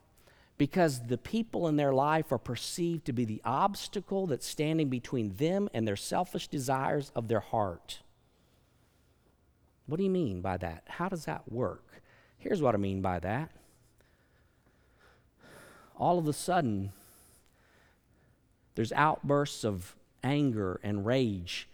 Because 0.59 1.07
the 1.07 1.17
people 1.17 1.69
in 1.69 1.77
their 1.77 1.93
life 1.93 2.33
are 2.33 2.37
perceived 2.37 3.05
to 3.05 3.13
be 3.13 3.23
the 3.23 3.41
obstacle 3.45 4.27
that's 4.27 4.45
standing 4.45 4.89
between 4.89 5.33
them 5.37 5.69
and 5.73 5.87
their 5.87 5.95
selfish 5.95 6.49
desires 6.49 7.13
of 7.15 7.29
their 7.29 7.39
heart. 7.39 8.01
What 9.87 9.97
do 9.97 10.03
you 10.03 10.09
mean 10.09 10.41
by 10.41 10.57
that? 10.57 10.83
How 10.85 11.07
does 11.07 11.23
that 11.25 11.49
work? 11.49 12.01
Here's 12.37 12.61
what 12.61 12.75
I 12.75 12.77
mean 12.77 13.01
by 13.01 13.19
that. 13.19 13.51
All 15.95 16.19
of 16.19 16.27
a 16.27 16.33
sudden, 16.33 16.91
there's 18.75 18.91
outbursts 18.91 19.63
of 19.63 19.95
anger 20.23 20.81
and 20.83 21.05
rage 21.05 21.69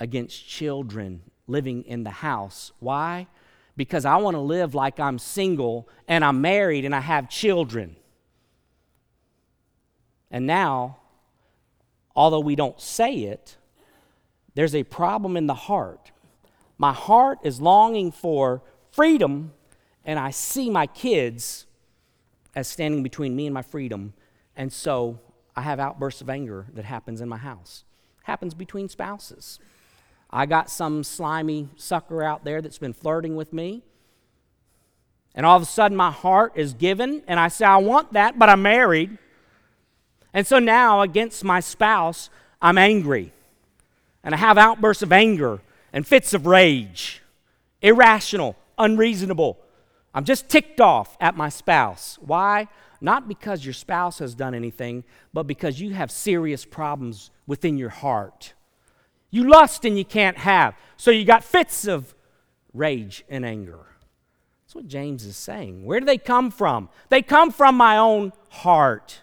against 0.00 0.46
children 0.46 1.22
living 1.46 1.84
in 1.84 2.02
the 2.02 2.10
house. 2.10 2.72
Why? 2.80 3.28
Because 3.76 4.04
I 4.04 4.16
want 4.16 4.34
to 4.34 4.40
live 4.40 4.74
like 4.74 4.98
I'm 4.98 5.20
single 5.20 5.88
and 6.08 6.24
I'm 6.24 6.40
married 6.40 6.84
and 6.84 6.96
I 6.96 7.00
have 7.00 7.30
children. 7.30 7.94
And 10.30 10.46
now, 10.46 10.98
although 12.14 12.40
we 12.40 12.56
don't 12.56 12.80
say 12.80 13.14
it, 13.14 13.56
there's 14.54 14.74
a 14.74 14.82
problem 14.84 15.36
in 15.36 15.46
the 15.46 15.54
heart. 15.54 16.10
My 16.76 16.92
heart 16.92 17.38
is 17.42 17.60
longing 17.60 18.12
for 18.12 18.62
freedom, 18.90 19.52
and 20.04 20.18
I 20.18 20.30
see 20.30 20.70
my 20.70 20.86
kids 20.86 21.66
as 22.54 22.68
standing 22.68 23.02
between 23.02 23.36
me 23.36 23.46
and 23.46 23.54
my 23.54 23.62
freedom. 23.62 24.14
And 24.56 24.72
so 24.72 25.20
I 25.54 25.62
have 25.62 25.80
outbursts 25.80 26.20
of 26.20 26.28
anger 26.28 26.66
that 26.74 26.84
happens 26.84 27.20
in 27.20 27.28
my 27.28 27.36
house. 27.36 27.84
Happens 28.24 28.54
between 28.54 28.88
spouses. 28.88 29.58
I 30.30 30.46
got 30.46 30.70
some 30.70 31.04
slimy 31.04 31.68
sucker 31.76 32.22
out 32.22 32.44
there 32.44 32.60
that's 32.60 32.78
been 32.78 32.92
flirting 32.92 33.36
with 33.36 33.52
me. 33.52 33.82
And 35.34 35.46
all 35.46 35.56
of 35.56 35.62
a 35.62 35.66
sudden 35.66 35.96
my 35.96 36.10
heart 36.10 36.52
is 36.56 36.74
given 36.74 37.22
and 37.26 37.38
I 37.40 37.48
say 37.48 37.64
I 37.64 37.76
want 37.78 38.12
that, 38.12 38.38
but 38.38 38.48
I'm 38.48 38.62
married. 38.62 39.18
And 40.32 40.46
so 40.46 40.58
now 40.58 41.02
against 41.02 41.44
my 41.44 41.60
spouse, 41.60 42.30
I'm 42.60 42.78
angry. 42.78 43.32
And 44.22 44.34
I 44.34 44.38
have 44.38 44.58
outbursts 44.58 45.02
of 45.02 45.12
anger 45.12 45.60
and 45.92 46.06
fits 46.06 46.34
of 46.34 46.46
rage. 46.46 47.22
Irrational, 47.80 48.56
unreasonable. 48.76 49.58
I'm 50.14 50.24
just 50.24 50.48
ticked 50.48 50.80
off 50.80 51.16
at 51.20 51.36
my 51.36 51.48
spouse. 51.48 52.18
Why? 52.20 52.68
Not 53.00 53.28
because 53.28 53.64
your 53.64 53.74
spouse 53.74 54.18
has 54.18 54.34
done 54.34 54.54
anything, 54.54 55.04
but 55.32 55.44
because 55.44 55.80
you 55.80 55.94
have 55.94 56.10
serious 56.10 56.64
problems 56.64 57.30
within 57.46 57.78
your 57.78 57.90
heart. 57.90 58.54
You 59.30 59.48
lust 59.48 59.84
and 59.84 59.96
you 59.96 60.04
can't 60.04 60.38
have. 60.38 60.74
So 60.96 61.10
you 61.10 61.24
got 61.24 61.44
fits 61.44 61.86
of 61.86 62.14
rage 62.72 63.24
and 63.28 63.44
anger. 63.44 63.86
That's 64.64 64.74
what 64.74 64.88
James 64.88 65.24
is 65.24 65.36
saying. 65.36 65.84
Where 65.84 66.00
do 66.00 66.06
they 66.06 66.18
come 66.18 66.50
from? 66.50 66.88
They 67.08 67.22
come 67.22 67.52
from 67.52 67.76
my 67.76 67.96
own 67.96 68.32
heart. 68.50 69.20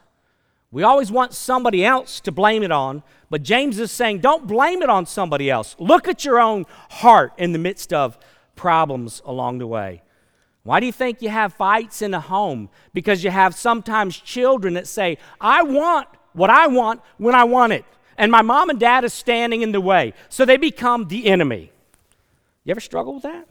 We 0.72 0.84
always 0.84 1.12
want 1.12 1.34
somebody 1.34 1.86
else 1.86 2.20
to 2.22 2.32
blame 2.32 2.64
it 2.64 2.72
on, 2.72 3.04
but 3.30 3.44
James 3.44 3.80
is 3.80 3.92
saying 3.92 4.20
don't 4.20 4.48
blame 4.48 4.82
it 4.82 4.90
on 4.90 5.06
somebody 5.06 5.50
else. 5.50 5.76
Look 5.80 6.08
at 6.08 6.26
your 6.26 6.40
own 6.40 6.66
heart 6.90 7.34
in 7.38 7.54
the 7.54 7.60
midst 7.60 7.94
of 7.94 8.18
problems 8.56 9.22
along 9.26 9.60
the 9.60 9.68
way. 9.68 10.02
Why 10.64 10.80
do 10.80 10.88
you 10.88 10.92
think 10.92 11.22
you 11.22 11.30
have 11.30 11.54
fights 11.54 12.02
in 12.02 12.14
a 12.14 12.20
home? 12.20 12.70
Because 12.94 13.24
you 13.24 13.30
have 13.30 13.54
sometimes 13.54 14.18
children 14.18 14.74
that 14.74 14.88
say, 14.88 15.18
I 15.40 15.62
want 15.62 16.08
what 16.34 16.50
I 16.50 16.68
want 16.68 17.02
when 17.18 17.36
I 17.36 17.44
want 17.44 17.74
it. 17.74 17.86
And 18.18 18.32
my 18.32 18.42
mom 18.42 18.70
and 18.70 18.80
dad 18.80 19.04
is 19.04 19.14
standing 19.14 19.62
in 19.62 19.72
the 19.72 19.82
way. 19.82 20.14
So 20.30 20.44
they 20.44 20.58
become 20.58 21.08
the 21.08 21.28
enemy. 21.28 21.72
You 22.64 22.72
ever 22.72 22.80
struggle 22.80 23.14
with 23.14 23.24
that? 23.24 23.48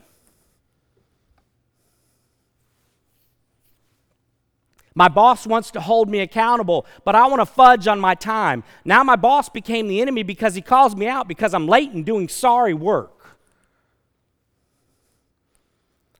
My 4.97 5.09
boss 5.09 5.45
wants 5.45 5.71
to 5.71 5.81
hold 5.81 6.09
me 6.09 6.21
accountable, 6.21 6.85
but 7.03 7.15
I 7.15 7.27
want 7.27 7.41
to 7.41 7.45
fudge 7.45 7.85
on 7.85 7.99
my 7.99 8.15
time. 8.15 8.63
Now 8.85 9.03
my 9.03 9.17
boss 9.17 9.49
became 9.49 9.89
the 9.89 10.01
enemy 10.01 10.23
because 10.23 10.55
he 10.55 10.61
calls 10.61 10.95
me 10.95 11.05
out 11.05 11.27
because 11.27 11.53
I'm 11.53 11.67
late 11.67 11.91
and 11.91 12.05
doing 12.05 12.29
sorry 12.29 12.73
work. 12.73 13.11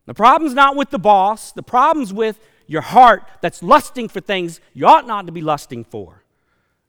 The 0.05 0.13
problem's 0.13 0.53
not 0.53 0.75
with 0.75 0.89
the 0.89 0.99
boss, 0.99 1.53
the 1.53 1.63
problem's 1.63 2.13
with 2.13 2.37
your 2.67 2.81
heart 2.81 3.23
that's 3.41 3.63
lusting 3.63 4.09
for 4.09 4.19
things 4.19 4.59
you 4.73 4.85
ought 4.85 5.07
not 5.07 5.25
to 5.25 5.31
be 5.31 5.41
lusting 5.41 5.85
for. 5.85 6.23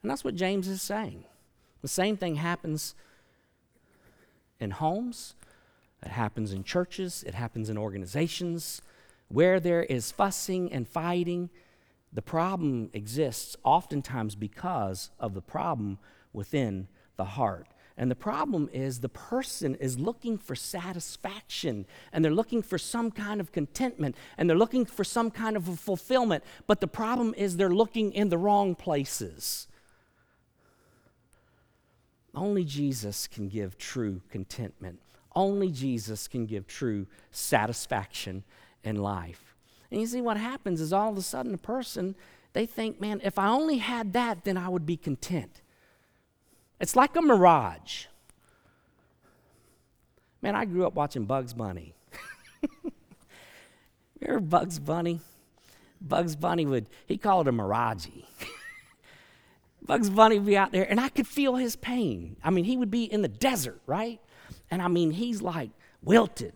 And 0.03 0.11
that's 0.11 0.25
what 0.25 0.35
James 0.35 0.67
is 0.67 0.83
saying. 0.83 1.25
The 1.83 1.89
same 1.89 2.17
thing 2.17 2.37
happens 2.37 2.95
in 4.59 4.73
homes, 4.73 5.35
it 6.03 6.11
happens 6.11 6.53
in 6.53 6.65
churches, 6.65 7.23
it 7.27 7.35
happens 7.35 7.71
in 7.71 7.79
organizations. 7.79 8.83
Where 9.29 9.59
there 9.59 9.83
is 9.83 10.13
fussing 10.13 10.73
and 10.73 10.87
fighting, 10.87 11.51
the 12.17 12.23
problem 12.23 12.89
exists 12.95 13.59
oftentimes 13.63 14.37
because 14.37 15.11
of 15.21 15.35
the 15.35 15.43
problem 15.43 15.99
within 16.33 16.89
the 17.19 17.27
heart. 17.27 17.67
And 17.99 18.11
the 18.11 18.17
problem 18.17 18.71
is 18.73 19.01
the 19.01 19.11
person 19.11 19.75
is 19.75 19.99
looking 19.99 20.39
for 20.39 20.55
satisfaction 20.55 21.85
and 22.15 22.25
they're 22.25 22.33
looking 22.33 22.63
for 22.63 22.79
some 22.79 23.11
kind 23.11 23.39
of 23.39 23.53
contentment 23.53 24.17
and 24.39 24.49
they're 24.49 24.57
looking 24.57 24.87
for 24.87 25.05
some 25.05 25.31
kind 25.31 25.59
of 25.59 25.65
fulfillment. 25.79 26.43
But 26.67 26.81
the 26.81 26.89
problem 26.89 27.35
is 27.37 27.59
they're 27.59 27.69
looking 27.69 28.15
in 28.15 28.31
the 28.31 28.39
wrong 28.39 28.75
places. 28.75 29.69
Only 32.35 32.65
Jesus 32.65 33.27
can 33.27 33.49
give 33.49 33.77
true 33.77 34.23
contentment. 34.31 35.01
Only 35.35 35.71
Jesus 35.71 36.29
can 36.29 36.47
give 36.47 36.67
true 36.67 37.09
satisfaction 37.31 38.43
in 38.83 38.97
life. 38.97 39.56
And 39.91 40.01
you 40.01 40.07
see, 40.07 40.21
what 40.21 40.37
happens 40.37 40.81
is 40.81 40.93
all 40.93 41.11
of 41.11 41.17
a 41.17 41.23
sudden 41.23 41.55
a 41.55 41.59
person, 41.59 42.15
they 42.53 42.67
think, 42.67 43.01
man, 43.01 43.21
if 43.23 43.39
I 43.39 43.49
only 43.49 43.79
had 43.79 44.13
that, 44.15 44.45
then 44.45 44.57
I 44.57 44.69
would 44.69 44.87
be 44.87 44.97
content. 44.97 45.63
It's 46.81 46.97
like 46.97 47.17
a 47.17 47.23
mirage. 47.23 48.07
Man, 50.43 50.55
I 50.55 50.65
grew 50.65 50.87
up 50.87 50.95
watching 50.95 51.25
Bugs 51.25 51.55
Bunny. 51.55 51.95
Remember 54.21 54.41
Bugs 54.41 54.79
Bunny? 54.79 55.21
Bugs 56.01 56.37
Bunny 56.37 56.67
would, 56.67 56.87
he 57.07 57.17
called 57.17 57.49
a 57.49 57.53
mirage. 57.53 58.07
Bugs 59.83 60.11
Bunny 60.11 60.39
would 60.39 60.47
be 60.47 60.57
out 60.57 60.73
there, 60.73 60.89
and 60.89 61.01
I 61.01 61.09
could 61.09 61.27
feel 61.27 61.57
his 61.57 61.77
pain. 61.77 62.37
I 62.43 62.51
mean, 62.51 62.65
he 62.65 62.77
would 62.77 62.91
be 62.91 63.05
in 63.05 63.23
the 63.23 63.29
desert, 63.29 63.81
right? 63.87 64.21
And 64.71 64.83
I 64.83 64.89
mean, 64.89 65.13
he's 65.13 65.43
like 65.43 65.71
wilted. 66.03 66.53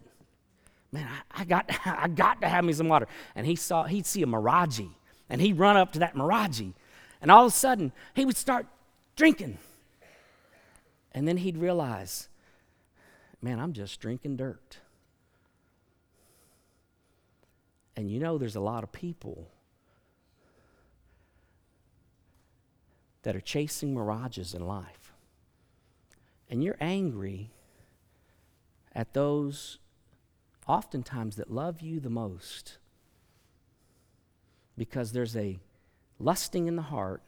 Man, 0.92 1.08
I, 1.08 1.42
I 1.42 1.44
got, 1.44 1.70
I 1.84 2.08
got 2.08 2.40
to 2.40 2.48
have 2.48 2.64
me 2.64 2.72
some 2.72 2.88
water. 2.88 3.06
And 3.34 3.46
he 3.46 3.56
saw, 3.56 3.84
he'd 3.84 4.06
see 4.06 4.22
a 4.22 4.26
mirage, 4.26 4.80
and 5.28 5.40
he'd 5.40 5.58
run 5.58 5.76
up 5.76 5.92
to 5.92 5.98
that 6.00 6.16
mirage, 6.16 6.60
and 7.20 7.30
all 7.30 7.46
of 7.46 7.52
a 7.52 7.54
sudden, 7.54 7.92
he 8.14 8.24
would 8.24 8.36
start 8.36 8.66
drinking. 9.16 9.58
And 11.12 11.26
then 11.26 11.38
he'd 11.38 11.58
realize, 11.58 12.28
man, 13.42 13.58
I'm 13.58 13.72
just 13.72 14.00
drinking 14.00 14.36
dirt. 14.36 14.78
And 17.96 18.10
you 18.10 18.18
know, 18.18 18.38
there's 18.38 18.56
a 18.56 18.60
lot 18.60 18.84
of 18.84 18.92
people 18.92 19.48
that 23.22 23.36
are 23.36 23.40
chasing 23.40 23.92
mirages 23.92 24.54
in 24.54 24.66
life. 24.66 25.12
And 26.48 26.64
you're 26.64 26.78
angry 26.80 27.50
at 28.94 29.12
those 29.12 29.78
oftentimes 30.66 31.36
that 31.36 31.50
love 31.50 31.80
you 31.80 32.00
the 32.00 32.10
most 32.10 32.78
because 34.76 35.12
there's 35.12 35.36
a 35.36 35.58
lusting 36.18 36.66
in 36.66 36.76
the 36.76 36.82
heart 36.82 37.22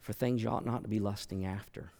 for 0.00 0.12
things 0.12 0.42
you 0.42 0.48
ought 0.48 0.66
not 0.66 0.82
to 0.82 0.88
be 0.88 0.98
lusting 0.98 1.44
after. 1.44 1.92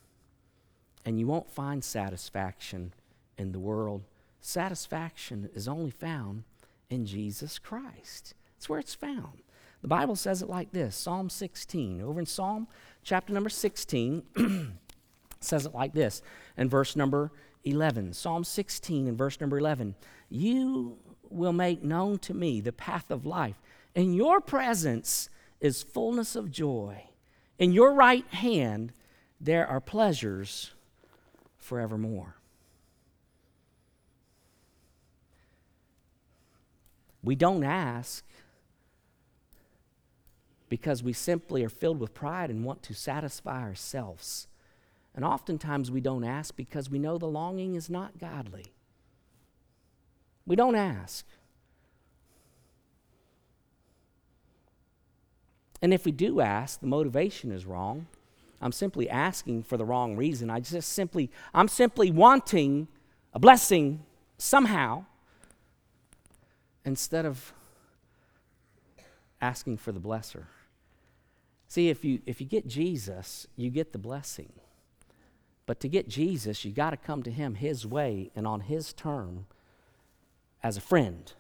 And 1.05 1.19
you 1.19 1.27
won't 1.27 1.51
find 1.51 1.85
satisfaction 1.85 2.93
in 3.39 3.53
the 3.53 3.59
world. 3.59 4.03
Satisfaction 4.41 5.51
is 5.55 5.69
only 5.69 5.91
found 5.91 6.45
in 6.89 7.07
Jesus 7.07 7.59
Christ. 7.59 8.35
That's 8.57 8.69
where 8.69 8.81
it's 8.81 8.95
found. 8.95 9.43
The 9.83 9.89
Bible 9.89 10.17
says 10.17 10.43
it 10.43 10.49
like 10.49 10.73
this 10.73 10.97
Psalm 10.97 11.31
16. 11.31 12.03
Over 12.03 12.21
in 12.21 12.27
Psalm 12.27 12.69
chapter 13.03 13.33
number 13.33 13.49
16, 13.49 14.23
says 15.41 15.67
it 15.67 15.75
like 15.75 15.95
this 15.95 16.23
in 16.57 16.69
verse 16.69 16.97
number 16.97 17.33
11. 17.65 18.13
Psalm 18.13 18.45
16 18.45 19.09
and 19.09 19.17
verse 19.17 19.41
number 19.41 19.59
11. 19.59 19.95
You 20.31 20.97
will 21.29 21.53
make 21.53 21.83
known 21.83 22.19
to 22.21 22.33
me 22.33 22.61
the 22.61 22.73
path 22.73 23.11
of 23.11 23.27
life. 23.27 23.61
In 23.95 24.15
your 24.15 24.41
presence 24.41 25.29
is 25.61 25.83
fullness 25.83 26.37
of 26.37 26.51
joy. 26.51 27.05
In 27.59 27.73
your 27.73 27.93
right 27.93 28.27
hand 28.29 28.93
there 29.41 29.67
are 29.67 29.81
pleasures 29.81 30.73
forevermore. 31.59 32.37
We 37.23 37.35
don't 37.35 37.65
ask 37.65 38.25
because 40.69 41.03
we 41.03 41.13
simply 41.13 41.65
are 41.65 41.69
filled 41.69 42.01
with 42.01 42.15
pride 42.15 42.49
and 42.49 42.65
want 42.65 42.83
to 42.85 42.95
satisfy 42.95 43.61
ourselves. 43.61 44.47
And 45.15 45.25
oftentimes 45.25 45.91
we 45.91 46.01
don't 46.01 46.25
ask 46.25 46.55
because 46.57 46.89
we 46.89 46.99
know 46.99 47.19
the 47.19 47.27
longing 47.27 47.75
is 47.75 47.91
not 47.91 48.19
godly. 48.19 48.73
We 50.47 50.57
don't 50.57 50.75
ask. 50.75 51.27
And 55.83 55.95
if 55.95 56.05
we 56.05 56.13
do 56.13 56.41
ask, 56.41 56.81
the 56.81 56.87
motivation 56.87 57.53
is 57.53 57.65
wrong. 57.65 58.07
I'm 58.61 58.73
simply 58.73 59.09
asking 59.09 59.63
for 59.63 59.77
the 59.77 59.85
wrong 59.85 60.17
reason. 60.17 60.51
I 60.51 60.61
just 60.61 60.93
simply, 60.93 61.31
I'm 61.55 61.69
simply 61.69 62.11
wanting 62.11 62.89
a 63.33 63.39
blessing 63.39 64.05
somehow 64.37 65.05
instead 66.85 67.25
of 67.25 67.53
asking 69.41 69.79
for 69.79 69.93
the 69.93 70.01
blesser. 70.01 70.45
See, 71.69 71.89
if 71.89 72.05
you, 72.05 72.21
if 72.27 72.41
you 72.41 72.47
get 72.47 72.67
Jesus, 72.67 73.47
you 73.57 73.71
get 73.71 73.93
the 73.93 73.99
blessing. 73.99 74.53
But 75.67 75.81
to 75.81 75.89
get 75.89 76.09
Jesus, 76.09 76.65
you 76.65 76.73
got 76.73 76.91
to 76.91 76.97
come 76.97 77.23
to 77.23 77.31
him 77.31 77.55
his 77.55 77.87
way 77.87 78.31
and 78.35 78.47
on 78.47 78.63
his 78.63 78.93
term 78.93 79.47
as 80.63 80.77
a 80.77 80.81
friend. 80.81 81.33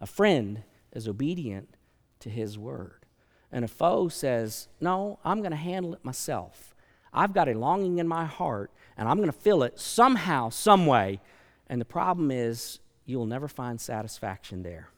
A 0.00 0.06
friend 0.06 0.62
is 0.92 1.08
obedient 1.08 1.76
to 2.20 2.30
his 2.30 2.58
word. 2.58 3.06
and 3.52 3.64
a 3.64 3.68
foe 3.68 4.08
says, 4.08 4.68
No, 4.80 5.18
I'm 5.24 5.38
going 5.38 5.52
to 5.52 5.56
handle 5.56 5.94
it 5.94 6.04
myself. 6.04 6.74
I've 7.12 7.32
got 7.32 7.48
a 7.48 7.54
longing 7.54 7.98
in 7.98 8.08
my 8.08 8.24
heart, 8.26 8.70
and 8.96 9.08
I'm 9.08 9.16
going 9.18 9.30
to 9.30 9.32
fill 9.32 9.62
it 9.62 9.78
somehow, 9.78 10.50
some 10.50 10.84
way. 10.84 11.20
And 11.68 11.80
the 11.80 11.86
problem 11.86 12.30
is, 12.30 12.80
you'll 13.04 13.26
never 13.26 13.48
find 13.48 13.80
satisfaction 13.80 14.62
there. 14.62 14.90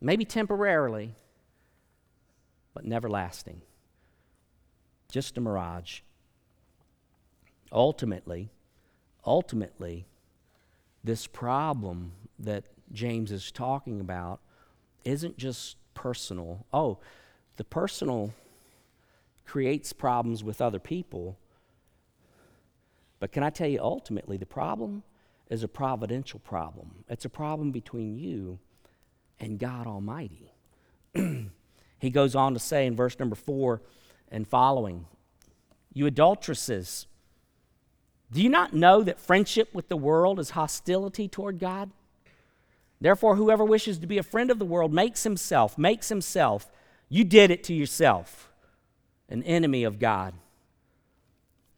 Maybe 0.00 0.24
temporarily, 0.24 1.14
but 2.74 2.84
never 2.84 3.08
lasting. 3.08 3.62
Just 5.10 5.38
a 5.38 5.40
mirage. 5.40 6.00
Ultimately, 7.72 8.50
ultimately, 9.24 10.06
this 11.02 11.26
problem 11.26 12.12
that 12.38 12.64
James 12.92 13.32
is 13.32 13.50
talking 13.50 14.00
about 14.00 14.40
isn't 15.04 15.36
just 15.36 15.76
personal. 15.94 16.66
Oh, 16.72 16.98
the 17.56 17.64
personal 17.64 18.32
creates 19.44 19.92
problems 19.92 20.44
with 20.44 20.60
other 20.60 20.78
people. 20.78 21.38
But 23.18 23.32
can 23.32 23.42
I 23.42 23.50
tell 23.50 23.68
you, 23.68 23.80
ultimately, 23.80 24.36
the 24.36 24.46
problem 24.46 25.02
is 25.48 25.62
a 25.62 25.68
providential 25.68 26.40
problem. 26.40 27.04
It's 27.08 27.24
a 27.24 27.30
problem 27.30 27.70
between 27.70 28.18
you 28.18 28.58
and 29.38 29.58
God 29.58 29.86
Almighty. 29.86 30.52
he 31.14 32.10
goes 32.10 32.34
on 32.34 32.52
to 32.54 32.58
say 32.58 32.86
in 32.86 32.96
verse 32.96 33.18
number 33.18 33.36
four 33.36 33.82
and 34.30 34.46
following, 34.46 35.06
You 35.92 36.06
adulteresses, 36.06 37.06
do 38.30 38.42
you 38.42 38.48
not 38.48 38.74
know 38.74 39.02
that 39.02 39.20
friendship 39.20 39.72
with 39.72 39.88
the 39.88 39.96
world 39.96 40.40
is 40.40 40.50
hostility 40.50 41.28
toward 41.28 41.58
God? 41.58 41.90
Therefore, 43.00 43.36
whoever 43.36 43.64
wishes 43.64 43.98
to 43.98 44.06
be 44.06 44.18
a 44.18 44.22
friend 44.22 44.50
of 44.50 44.58
the 44.58 44.64
world 44.64 44.92
makes 44.92 45.22
himself, 45.22 45.76
makes 45.76 46.08
himself, 46.08 46.70
you 47.08 47.24
did 47.24 47.50
it 47.50 47.62
to 47.64 47.74
yourself, 47.74 48.50
an 49.28 49.42
enemy 49.42 49.84
of 49.84 49.98
God. 49.98 50.34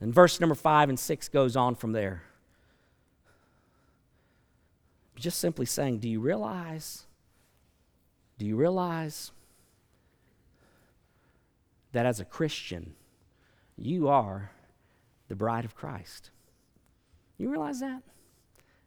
And 0.00 0.14
verse 0.14 0.38
number 0.38 0.54
five 0.54 0.88
and 0.88 0.98
six 0.98 1.28
goes 1.28 1.56
on 1.56 1.74
from 1.74 1.92
there. 1.92 2.22
Just 5.16 5.40
simply 5.40 5.66
saying, 5.66 5.98
do 5.98 6.08
you 6.08 6.20
realize? 6.20 7.06
Do 8.38 8.46
you 8.46 8.54
realize 8.54 9.32
that 11.90 12.06
as 12.06 12.20
a 12.20 12.24
Christian, 12.24 12.94
you 13.76 14.06
are 14.06 14.52
the 15.26 15.34
bride 15.34 15.64
of 15.64 15.74
Christ? 15.74 16.30
You 17.36 17.50
realize 17.50 17.80
that? 17.80 18.02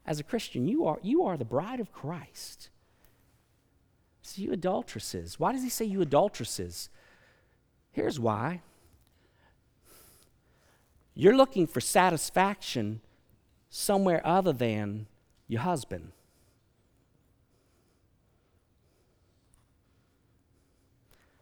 As 0.05 0.19
a 0.19 0.23
Christian, 0.23 0.67
you 0.67 0.85
are, 0.85 0.99
you 1.01 1.23
are 1.23 1.37
the 1.37 1.45
bride 1.45 1.79
of 1.79 1.91
Christ. 1.91 2.69
So, 4.23 4.41
you 4.41 4.51
adulteresses. 4.51 5.39
Why 5.39 5.51
does 5.51 5.63
he 5.63 5.69
say 5.69 5.85
you 5.85 6.01
adulteresses? 6.01 6.89
Here's 7.91 8.19
why. 8.19 8.61
You're 11.13 11.35
looking 11.35 11.67
for 11.67 11.81
satisfaction 11.81 13.01
somewhere 13.69 14.21
other 14.25 14.53
than 14.53 15.07
your 15.47 15.61
husband. 15.61 16.11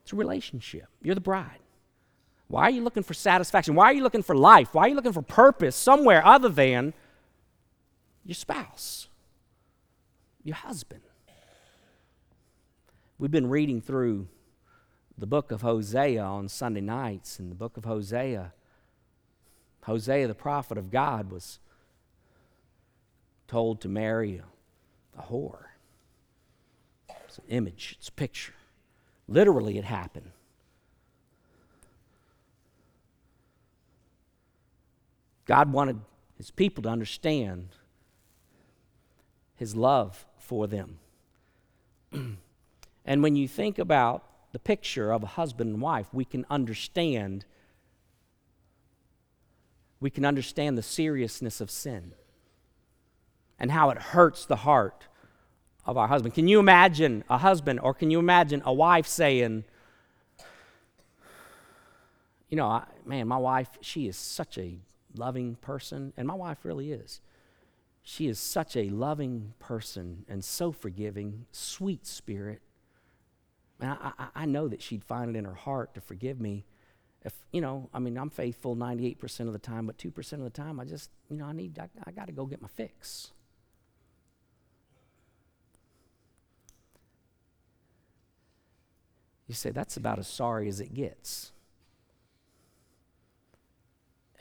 It's 0.04 0.14
a 0.14 0.16
relationship. 0.16 0.88
You're 1.04 1.16
the 1.16 1.22
bride. 1.22 1.60
Why 2.48 2.64
are 2.64 2.72
you 2.72 2.82
looking 2.82 3.04
for 3.04 3.14
satisfaction? 3.14 3.76
Why 3.76 3.86
are 3.86 3.94
you 3.94 4.02
looking 4.02 4.24
for 4.24 4.36
life? 4.36 4.74
Why 4.74 4.86
are 4.86 4.90
you 4.90 4.96
looking 4.96 5.14
for 5.14 5.22
purpose 5.22 5.76
somewhere 5.76 6.26
other 6.26 6.50
than 6.50 6.96
your 8.26 8.36
spouse, 8.36 9.08
your 10.44 10.56
husband? 10.56 11.02
We've 13.18 13.32
been 13.32 13.50
reading 13.50 13.82
through 13.82 14.28
the 15.18 15.28
book 15.28 15.52
of 15.52 15.62
Hosea 15.62 16.24
on 16.24 16.48
Sunday 16.48 16.82
nights. 16.82 17.40
In 17.40 17.50
the 17.50 17.56
book 17.56 17.76
of 17.76 17.84
Hosea, 17.84 18.54
Hosea, 19.84 20.28
the 20.28 20.36
prophet 20.36 20.78
of 20.78 20.90
God, 20.90 21.32
was 21.32 21.60
told 23.48 23.82
to 23.82 23.90
marry 23.90 24.38
a, 24.38 25.20
a 25.20 25.24
whore. 25.24 25.66
It's 27.26 27.40
an 27.40 27.44
image, 27.50 27.96
it's 28.00 28.08
a 28.08 28.14
picture. 28.14 28.54
Literally, 29.28 29.78
it 29.78 29.84
happened. 29.84 30.32
God 35.46 35.74
wanted 35.74 36.00
his 36.38 36.52
people 36.52 36.84
to 36.84 36.90
understand 36.90 37.70
his 39.60 39.76
love 39.76 40.26
for 40.38 40.68
them. 40.68 41.00
and 42.14 43.22
when 43.22 43.36
you 43.36 43.46
think 43.46 43.78
about 43.78 44.24
the 44.54 44.58
picture 44.58 45.12
of 45.12 45.22
a 45.22 45.28
husband 45.28 45.74
and 45.74 45.82
wife, 45.82 46.08
we 46.14 46.24
can 46.24 46.46
understand 46.50 47.46
we 50.02 50.10
can 50.10 50.24
understand 50.24 50.78
the 50.78 50.82
seriousness 50.82 51.60
of 51.60 51.70
sin 51.70 52.14
and 53.60 53.70
how 53.70 53.90
it 53.90 53.98
hurts 53.98 54.46
the 54.46 54.56
heart 54.56 55.08
of 55.86 55.98
our 55.98 56.08
husband. 56.08 56.34
Can 56.34 56.48
you 56.48 56.58
imagine 56.58 57.26
a 57.30 57.38
husband 57.38 57.82
or 57.82 57.94
can 57.94 58.10
you 58.10 58.18
imagine 58.18 58.62
a 58.64 58.72
wife 58.72 59.08
saying, 59.08 59.66
you 62.48 62.56
know, 62.56 62.66
I, 62.66 62.86
man, 63.04 63.28
my 63.28 63.36
wife, 63.36 63.68
she 63.82 64.08
is 64.08 64.16
such 64.16 64.58
a 64.58 64.78
loving 65.18 65.56
person, 65.56 66.14
and 66.16 66.26
my 66.26 66.34
wife 66.34 66.60
really 66.64 66.94
is. 66.94 67.20
She 68.12 68.28
is 68.28 68.40
such 68.40 68.76
a 68.76 68.90
loving 68.90 69.54
person 69.60 70.26
and 70.28 70.44
so 70.44 70.72
forgiving, 70.72 71.46
sweet 71.52 72.08
spirit. 72.08 72.60
And 73.80 73.92
I, 73.92 74.14
I, 74.18 74.28
I 74.34 74.46
know 74.48 74.68
that 74.68 74.82
she'd 74.82 75.04
find 75.04 75.30
it 75.30 75.38
in 75.38 75.46
her 75.46 75.54
heart 75.54 75.94
to 75.94 76.02
forgive 76.02 76.42
me. 76.42 76.66
If, 77.24 77.36
you 77.52 77.62
know, 77.62 77.88
I 77.94 78.00
mean, 78.00 78.18
I'm 78.18 78.32
faithful 78.32 78.76
98% 78.76 79.42
of 79.42 79.54
the 79.54 79.60
time, 79.60 79.86
but 79.86 80.00
2% 80.00 80.34
of 80.34 80.40
the 80.40 80.50
time, 80.50 80.80
I 80.80 80.86
just, 80.86 81.12
you 81.30 81.38
know, 81.38 81.46
I 81.46 81.52
need, 81.52 81.78
I, 81.78 81.88
I 82.04 82.10
got 82.10 82.26
to 82.26 82.34
go 82.34 82.48
get 82.48 82.64
my 82.64 82.68
fix. 82.68 83.30
You 89.46 89.54
say, 89.54 89.70
that's 89.70 89.98
about 89.98 90.18
as 90.18 90.28
sorry 90.28 90.68
as 90.68 90.80
it 90.80 90.96
gets. 90.96 91.52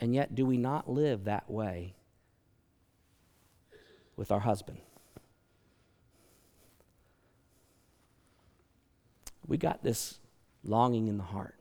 And 0.01 0.15
yet, 0.15 0.33
do 0.33 0.43
we 0.43 0.57
not 0.57 0.89
live 0.89 1.25
that 1.25 1.47
way 1.51 1.93
with 4.19 4.31
our 4.31 4.41
husband? 4.41 4.79
We 9.47 9.57
got 9.57 9.81
this 9.81 10.19
longing 10.63 11.07
in 11.07 11.17
the 11.17 11.23
heart. 11.23 11.55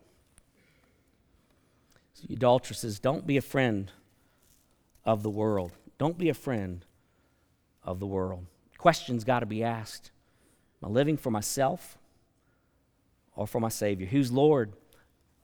So, 2.14 2.26
adulteresses, 2.30 2.98
don't 2.98 3.26
be 3.26 3.36
a 3.36 3.42
friend 3.42 3.92
of 5.04 5.22
the 5.22 5.30
world. 5.30 5.72
Don't 5.98 6.18
be 6.18 6.28
a 6.28 6.34
friend 6.34 6.84
of 7.84 8.00
the 8.00 8.06
world. 8.06 8.44
Questions 8.76 9.22
got 9.22 9.40
to 9.40 9.46
be 9.46 9.62
asked. 9.62 10.10
Am 10.82 10.90
I 10.90 10.92
living 10.92 11.16
for 11.16 11.30
myself 11.30 11.96
or 13.36 13.46
for 13.46 13.60
my 13.60 13.68
Savior? 13.68 14.06
Who's 14.08 14.32
Lord 14.32 14.72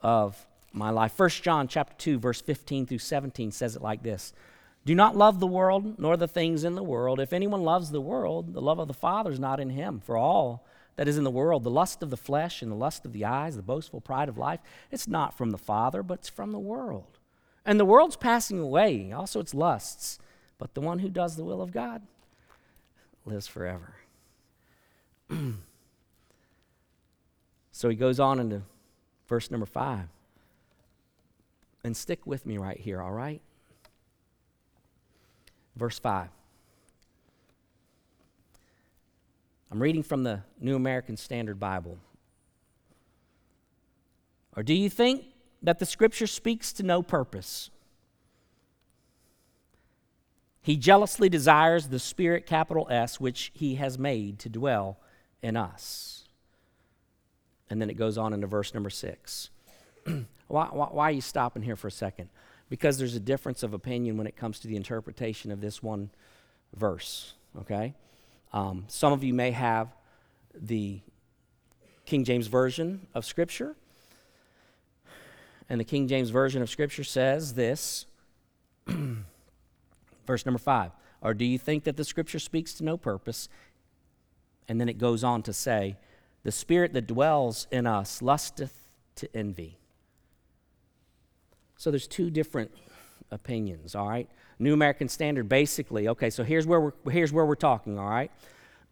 of 0.01 0.45
my 0.75 0.89
life. 0.89 1.17
1 1.17 1.29
John 1.29 1.67
chapter 1.67 1.95
2 1.97 2.19
verse 2.19 2.41
15 2.41 2.85
through 2.85 2.99
17 2.99 3.51
says 3.51 3.75
it 3.75 3.81
like 3.81 4.03
this. 4.03 4.33
Do 4.85 4.93
not 4.93 5.17
love 5.17 5.39
the 5.39 5.47
world 5.47 5.97
nor 5.97 6.15
the 6.15 6.27
things 6.27 6.63
in 6.63 6.75
the 6.75 6.83
world. 6.83 7.19
If 7.19 7.33
anyone 7.33 7.63
loves 7.63 7.89
the 7.89 8.01
world, 8.01 8.53
the 8.53 8.61
love 8.61 8.77
of 8.77 8.87
the 8.87 8.93
Father 8.93 9.31
is 9.31 9.39
not 9.39 9.59
in 9.59 9.71
him. 9.71 9.99
For 9.99 10.15
all 10.15 10.65
that 10.95 11.07
is 11.07 11.17
in 11.17 11.23
the 11.23 11.31
world, 11.31 11.63
the 11.63 11.71
lust 11.71 12.03
of 12.03 12.11
the 12.11 12.17
flesh 12.17 12.61
and 12.61 12.71
the 12.71 12.75
lust 12.75 13.03
of 13.03 13.11
the 13.11 13.25
eyes, 13.25 13.55
the 13.55 13.63
boastful 13.63 13.99
pride 13.99 14.29
of 14.29 14.37
life, 14.37 14.59
it's 14.91 15.07
not 15.07 15.35
from 15.35 15.49
the 15.49 15.57
Father, 15.57 16.03
but 16.03 16.19
it's 16.19 16.29
from 16.29 16.51
the 16.51 16.59
world. 16.59 17.17
And 17.65 17.79
the 17.79 17.85
world's 17.85 18.15
passing 18.15 18.59
away, 18.59 19.11
also 19.11 19.39
its 19.39 19.55
lusts, 19.55 20.19
but 20.59 20.75
the 20.75 20.81
one 20.81 20.99
who 20.99 21.09
does 21.09 21.35
the 21.35 21.43
will 21.43 21.61
of 21.61 21.71
God 21.71 22.03
lives 23.25 23.47
forever. 23.47 23.95
so 27.71 27.89
he 27.89 27.95
goes 27.95 28.19
on 28.19 28.39
into 28.39 28.61
verse 29.27 29.49
number 29.49 29.65
5. 29.65 30.07
And 31.83 31.97
stick 31.97 32.25
with 32.25 32.45
me 32.45 32.57
right 32.57 32.79
here, 32.79 33.01
all 33.01 33.11
right? 33.11 33.41
Verse 35.75 35.99
5. 35.99 36.29
I'm 39.71 39.81
reading 39.81 40.03
from 40.03 40.23
the 40.23 40.41
New 40.59 40.75
American 40.75 41.17
Standard 41.17 41.59
Bible. 41.59 41.97
Or 44.55 44.63
do 44.63 44.73
you 44.73 44.89
think 44.89 45.25
that 45.61 45.79
the 45.79 45.85
scripture 45.85 46.27
speaks 46.27 46.71
to 46.73 46.83
no 46.83 47.01
purpose? 47.01 47.71
He 50.61 50.77
jealously 50.77 51.29
desires 51.29 51.89
the 51.89 51.99
Spirit, 51.99 52.45
capital 52.45 52.87
S, 52.89 53.19
which 53.19 53.51
He 53.53 53.75
has 53.75 53.99
made 53.99 54.39
to 54.39 54.49
dwell 54.49 54.97
in 55.43 55.57
us. 55.57 56.23
And 57.69 57.81
then 57.81 57.89
it 57.89 57.95
goes 57.95 58.17
on 58.17 58.33
into 58.33 58.47
verse 58.47 58.73
number 58.73 58.89
6. 58.89 59.49
Why, 60.47 60.67
why, 60.71 60.87
why, 60.91 61.05
are 61.05 61.11
you 61.11 61.21
stopping 61.21 61.63
here 61.63 61.75
for 61.75 61.87
a 61.87 61.91
second? 61.91 62.29
Because 62.69 62.97
there's 62.97 63.15
a 63.15 63.19
difference 63.19 63.63
of 63.63 63.73
opinion 63.73 64.17
when 64.17 64.27
it 64.27 64.35
comes 64.35 64.59
to 64.59 64.67
the 64.67 64.75
interpretation 64.75 65.51
of 65.51 65.61
this 65.61 65.83
one 65.83 66.09
verse, 66.75 67.33
okay? 67.59 67.93
Um, 68.53 68.85
some 68.87 69.13
of 69.13 69.23
you 69.23 69.33
may 69.33 69.51
have 69.51 69.89
the 70.53 71.01
King 72.05 72.23
James 72.23 72.47
Version 72.47 73.07
of 73.13 73.25
Scripture, 73.25 73.75
And 75.67 75.79
the 75.79 75.83
King 75.85 76.07
James 76.07 76.29
Version 76.29 76.61
of 76.61 76.69
Scripture 76.69 77.03
says 77.03 77.53
this 77.55 78.05
Verse 80.27 80.45
number 80.45 80.59
five. 80.59 80.91
Or 81.21 81.33
do 81.33 81.45
you 81.45 81.57
think 81.57 81.85
that 81.85 81.97
the 81.97 82.03
Scripture 82.03 82.39
speaks 82.39 82.73
to 82.75 82.83
no 82.83 82.97
purpose? 82.97 83.49
And 84.67 84.79
then 84.79 84.89
it 84.89 84.97
goes 84.97 85.23
on 85.23 85.41
to 85.43 85.53
say, 85.53 85.97
The 86.43 86.51
Spirit 86.51 86.93
that 86.93 87.07
dwells 87.07 87.67
in 87.71 87.87
us 87.87 88.21
lusteth 88.21 88.87
to 89.15 89.35
envy. 89.35 89.79
So 91.77 91.91
there's 91.91 92.07
two 92.07 92.29
different 92.29 92.71
opinions, 93.31 93.95
all 93.95 94.07
right? 94.07 94.29
New 94.59 94.73
American 94.73 95.09
Standard 95.09 95.49
basically, 95.49 96.07
okay, 96.07 96.29
so 96.29 96.43
here's 96.43 96.65
where 96.65 96.79
we're, 96.79 97.11
here's 97.11 97.33
where 97.33 97.45
we're 97.45 97.55
talking, 97.55 97.99
all 97.99 98.09
right? 98.09 98.31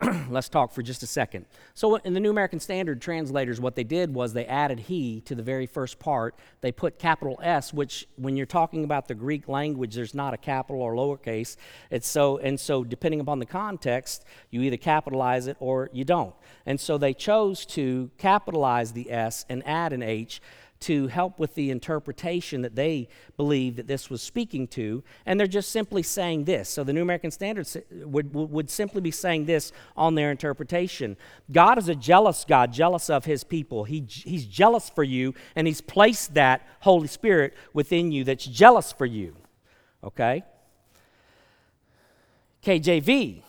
Let's 0.29 0.49
talk 0.49 0.73
for 0.73 0.81
just 0.81 1.03
a 1.03 1.07
second. 1.07 1.45
So, 1.73 1.95
in 1.97 2.13
the 2.13 2.19
New 2.19 2.31
American 2.31 2.59
Standard 2.59 3.01
translators, 3.01 3.61
what 3.61 3.75
they 3.75 3.83
did 3.83 4.13
was 4.13 4.33
they 4.33 4.45
added 4.45 4.79
he 4.79 5.21
to 5.21 5.35
the 5.35 5.43
very 5.43 5.65
first 5.65 5.99
part. 5.99 6.35
They 6.61 6.71
put 6.71 6.99
capital 6.99 7.39
S, 7.41 7.73
which, 7.73 8.07
when 8.15 8.35
you're 8.35 8.45
talking 8.45 8.83
about 8.83 9.07
the 9.07 9.15
Greek 9.15 9.47
language, 9.47 9.95
there's 9.95 10.13
not 10.13 10.33
a 10.33 10.37
capital 10.37 10.81
or 10.81 10.93
lowercase. 10.93 11.57
It's 11.89 12.07
so, 12.07 12.37
and 12.37 12.59
so, 12.59 12.83
depending 12.83 13.19
upon 13.19 13.39
the 13.39 13.45
context, 13.45 14.25
you 14.49 14.61
either 14.61 14.77
capitalize 14.77 15.47
it 15.47 15.57
or 15.59 15.89
you 15.93 16.03
don't. 16.03 16.33
And 16.65 16.79
so, 16.79 16.97
they 16.97 17.13
chose 17.13 17.65
to 17.67 18.09
capitalize 18.17 18.93
the 18.93 19.11
S 19.11 19.45
and 19.47 19.65
add 19.65 19.93
an 19.93 20.03
H 20.03 20.41
to 20.83 21.07
help 21.07 21.39
with 21.39 21.55
the 21.55 21.71
interpretation 21.71 22.61
that 22.61 22.75
they 22.75 23.07
believe 23.37 23.77
that 23.77 23.87
this 23.87 24.09
was 24.09 24.21
speaking 24.21 24.67
to, 24.67 25.03
and 25.25 25.39
they're 25.39 25.47
just 25.47 25.71
simply 25.71 26.03
saying 26.03 26.43
this. 26.43 26.69
So 26.69 26.83
the 26.83 26.93
New 26.93 27.01
American 27.01 27.31
Standard 27.31 27.67
would, 27.91 28.33
would 28.33 28.69
simply 28.69 29.01
be 29.01 29.11
saying 29.11 29.45
this 29.45 29.71
on 29.95 30.15
their 30.15 30.31
interpretation 30.31 31.17
God 31.51 31.77
is 31.77 31.87
a 31.89 31.95
jealous 31.95 32.45
God, 32.45 32.73
jealous 32.73 33.09
of 33.09 33.25
his 33.25 33.43
people. 33.43 33.83
He, 33.85 34.05
he's 34.07 34.45
jealous 34.45 34.89
for 34.89 35.03
you, 35.03 35.33
and 35.55 35.67
he's 35.67 35.81
placed 35.81 36.33
that 36.33 36.67
Holy 36.81 37.07
Spirit 37.07 37.53
within 37.73 38.11
you 38.11 38.23
that's 38.23 38.45
jealous 38.45 38.91
for 38.91 39.05
you. 39.05 39.35
Okay? 40.03 40.43
KJV 42.63 43.43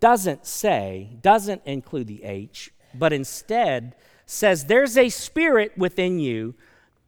doesn't 0.00 0.46
say, 0.46 1.08
doesn't 1.22 1.62
include 1.64 2.06
the 2.06 2.22
H, 2.24 2.70
but 2.94 3.12
instead 3.12 3.94
says, 4.26 4.64
There's 4.64 4.96
a 4.96 5.08
spirit 5.08 5.76
within 5.76 6.18
you 6.18 6.54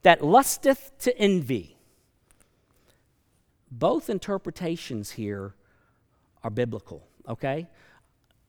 that 0.03 0.25
lusteth 0.25 0.93
to 1.01 1.17
envy. 1.19 1.77
Both 3.71 4.09
interpretations 4.09 5.13
here 5.13 5.55
are 6.45 6.51
biblical, 6.51 7.07
okay? 7.29 7.67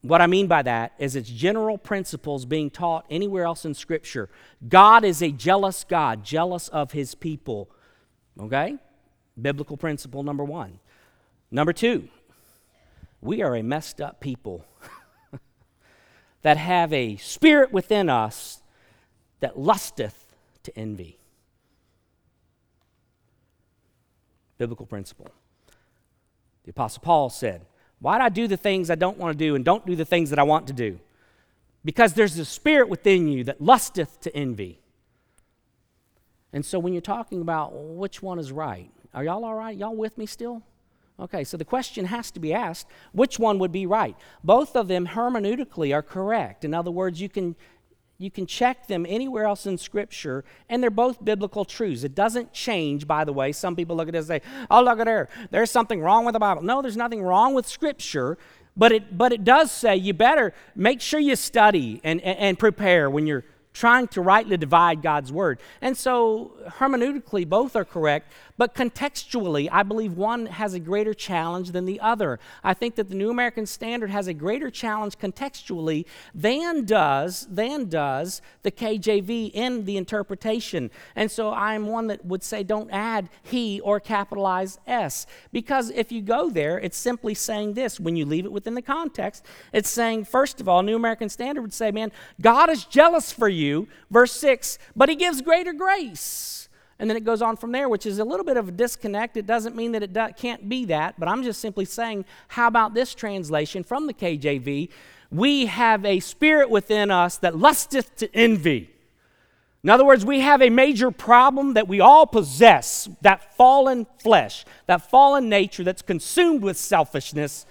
What 0.01 0.21
I 0.21 0.27
mean 0.27 0.47
by 0.47 0.62
that 0.62 0.93
is 0.99 1.15
it's 1.15 1.30
general 1.30 1.77
principles 1.77 2.45
being 2.45 2.69
taught 2.69 3.06
anywhere 3.10 3.43
else 3.43 3.65
in 3.65 3.73
Scripture. 3.73 4.30
God 4.67 5.03
is 5.03 5.21
a 5.21 5.32
jealous 5.32 5.84
God, 5.84 6.23
jealous 6.23 6.67
of 6.69 6.91
his 6.91 7.15
people, 7.15 7.69
okay? 8.39 8.77
Biblical 9.41 9.75
principle 9.75 10.23
number 10.23 10.43
one. 10.43 10.80
Number 11.49 11.73
two, 11.73 12.08
we 13.21 13.41
are 13.41 13.56
a 13.56 13.63
messed 13.63 13.99
up 13.99 14.19
people. 14.19 14.65
that 16.48 16.56
have 16.56 16.94
a 16.94 17.18
spirit 17.18 17.74
within 17.74 18.10
us 18.10 18.62
that 19.42 19.60
lusteth 19.60 20.34
to 20.64 20.74
envy. 20.80 21.20
Biblical 24.58 24.86
principle. 24.86 25.28
The 26.64 26.70
Apostle 26.70 27.02
Paul 27.02 27.30
said, 27.30 27.66
Why 28.00 28.18
do 28.18 28.24
I 28.24 28.30
do 28.30 28.48
the 28.48 28.56
things 28.56 28.90
I 28.90 28.96
don't 28.96 29.18
want 29.18 29.38
to 29.38 29.46
do 29.46 29.56
and 29.56 29.66
don't 29.66 29.86
do 29.86 29.98
the 29.98 30.06
things 30.06 30.30
that 30.30 30.40
I 30.40 30.44
want 30.44 30.68
to 30.68 30.74
do? 30.74 31.02
Because 31.84 32.14
there's 32.14 32.40
a 32.40 32.46
spirit 32.46 32.88
within 32.88 33.28
you 33.28 33.44
that 33.44 33.60
lusteth 33.60 34.22
to 34.22 34.34
envy. 34.34 34.80
And 36.54 36.66
so 36.66 36.80
when 36.80 36.94
you're 36.94 37.02
talking 37.02 37.42
about 37.42 37.74
which 37.74 38.22
one 38.22 38.40
is 38.40 38.54
right, 38.54 38.90
are 39.14 39.26
y'all 39.26 39.44
all 39.44 39.56
right? 39.56 39.76
Y'all 39.76 39.98
with 39.98 40.18
me 40.18 40.26
still? 40.26 40.64
Okay, 41.19 41.43
so 41.43 41.58
the 41.58 41.65
question 41.65 42.06
has 42.06 42.30
to 42.32 42.39
be 42.39 42.53
asked 42.53 42.88
which 43.12 43.39
one 43.39 43.58
would 43.58 43.71
be 43.71 43.88
right? 43.88 44.15
Both 44.43 44.75
of 44.75 44.88
them 44.88 45.08
hermeneutically 45.08 45.93
are 45.93 46.03
correct. 46.03 46.63
In 46.63 46.75
other 46.75 46.91
words, 46.91 47.19
you 47.19 47.27
can, 47.27 47.56
you 48.19 48.30
can 48.30 48.45
check 48.45 48.86
them 48.86 49.03
anywhere 49.10 49.45
else 49.45 49.65
in 49.65 49.80
Scripture, 49.80 50.45
and 50.69 50.82
they're 50.82 50.91
both 50.91 51.25
biblical 51.25 51.65
truths. 51.65 52.03
It 52.03 52.13
doesn't 52.13 52.53
change, 52.53 53.08
by 53.08 53.23
the 53.23 53.34
way. 53.34 53.51
Some 53.51 53.75
people 53.75 53.95
look 53.95 54.08
at 54.08 54.13
this 54.13 54.30
and 54.30 54.41
say, 54.43 54.49
oh, 54.69 54.84
look 54.84 54.99
at 54.99 55.06
there. 55.06 55.27
There's 55.49 55.71
something 55.71 56.01
wrong 56.01 56.23
with 56.23 56.34
the 56.34 56.39
Bible. 56.39 56.62
No, 56.62 56.84
there's 56.84 56.97
nothing 56.97 57.23
wrong 57.23 57.56
with 57.56 57.67
Scripture, 57.67 58.38
but 58.75 58.91
it, 58.91 59.17
but 59.17 59.34
it 59.34 59.43
does 59.43 59.71
say 59.71 59.95
you 59.95 60.13
better 60.13 60.53
make 60.75 61.01
sure 61.01 61.19
you 61.19 61.36
study 61.36 61.99
and, 62.03 62.21
and, 62.21 62.38
and 62.38 62.60
prepare 62.60 63.10
when 63.10 63.25
you're 63.25 63.43
trying 63.77 64.08
to 64.08 64.21
rightly 64.21 64.58
divide 64.58 65.03
God's 65.03 65.32
word. 65.32 65.60
And 65.82 65.95
so, 65.95 66.51
hermeneutically, 66.80 67.47
both 67.47 67.75
are 67.75 67.86
correct, 67.86 68.34
but 68.58 68.74
contextually, 68.74 69.70
I 69.72 69.84
believe 69.84 70.13
one 70.13 70.48
has 70.48 70.74
a 70.74 70.80
greater 70.80 71.13
challenge 71.13 71.72
than 71.72 71.86
the 71.86 72.00
other. 72.00 72.39
I 72.63 72.74
think 72.74 72.96
that 72.96 73.10
the 73.10 73.15
New 73.15 73.30
American 73.30 73.65
Standard 73.65 74.10
has 74.10 74.28
a 74.28 74.34
greater 74.34 74.70
challenge 74.70 75.17
contextually 75.17 76.06
than 76.34 76.86
does, 76.86 77.48
than 77.50 77.89
does 77.89 78.41
the 78.63 78.72
KJV 78.72 79.52
in 79.54 79.86
the 79.86 79.98
interpretation. 79.98 80.89
And 81.15 81.30
so, 81.30 81.52
I'm 81.52 81.88
one 81.88 82.08
that 82.08 82.26
would 82.26 82.43
say 82.43 82.63
don't 82.63 82.89
add 82.89 83.30
he 83.43 83.80
or 83.82 84.00
capitalize 84.00 84.80
S, 84.88 85.28
because 85.52 85.91
if 85.91 86.12
you 86.12 86.22
go 86.22 86.50
there, 86.50 86.80
it's 86.80 86.98
simply 86.98 87.34
saying 87.34 87.74
this. 87.74 88.00
When 88.00 88.15
you 88.15 88.26
leave 88.26 88.46
it 88.46 88.52
within 88.52 88.74
the 88.74 88.82
context, 88.82 89.46
it's 89.72 89.89
saying, 89.89 90.26
first 90.26 90.60
of 90.62 90.67
all, 90.67 90.82
New 90.82 90.96
American 90.96 91.30
Standard 91.30 91.62
would 91.62 91.74
say, 91.74 91.91
man, 91.91 92.12
God 92.41 92.70
is 92.70 92.86
jealous 92.86 93.32
for 93.32 93.48
you 93.48 93.58
you. 93.58 93.88
Verse 94.10 94.32
6, 94.32 94.80
but 94.96 95.10
he 95.10 95.15
gives 95.15 95.41
greater 95.41 95.74
grace. 95.74 96.66
And 97.00 97.10
then 97.10 97.18
it 97.18 97.24
goes 97.24 97.42
on 97.42 97.58
from 97.58 97.72
there, 97.72 97.88
which 97.90 98.06
is 98.06 98.20
a 98.20 98.24
little 98.24 98.46
bit 98.46 98.58
of 98.58 98.70
a 98.70 98.72
disconnect. 98.72 99.38
It 99.38 99.46
doesn't 99.46 99.76
mean 99.76 99.92
that 99.92 100.02
it 100.02 100.14
do- 100.14 100.30
can't 100.36 100.68
be 100.68 100.86
that, 100.86 101.20
but 101.20 101.28
I'm 101.28 101.44
just 101.44 101.62
simply 101.62 101.86
saying, 101.86 102.26
how 102.50 102.68
about 102.68 102.94
this 102.94 103.14
translation 103.14 103.84
from 103.84 104.08
the 104.08 104.14
KJV? 104.14 104.90
We 105.30 105.68
have 105.68 106.06
a 106.06 106.20
spirit 106.20 106.70
within 106.70 107.12
us 107.12 107.38
that 107.38 107.56
lusteth 107.58 108.16
to 108.18 108.36
envy. 108.36 108.90
In 109.84 109.90
other 109.92 110.06
words, 110.06 110.26
we 110.26 110.40
have 110.40 110.62
a 110.62 110.70
major 110.70 111.12
problem 111.12 111.76
that 111.76 111.88
we 111.88 112.00
all 112.00 112.26
possess 112.26 113.08
that 113.22 113.56
fallen 113.56 114.08
flesh, 114.20 114.66
that 114.88 115.10
fallen 115.10 115.50
nature 115.50 115.84
that's 115.84 116.02
consumed 116.02 116.64
with 116.64 116.78
selfishness. 116.78 117.66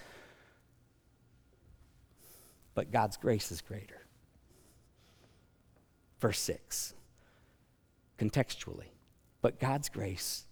But 2.74 2.92
God's 2.92 3.16
grace 3.16 3.50
is 3.50 3.60
greater 3.60 4.06
verse 6.20 6.40
6, 6.40 6.94
contextually. 8.18 8.95
But 9.46 9.60
God's 9.60 9.88
grace 9.88 10.44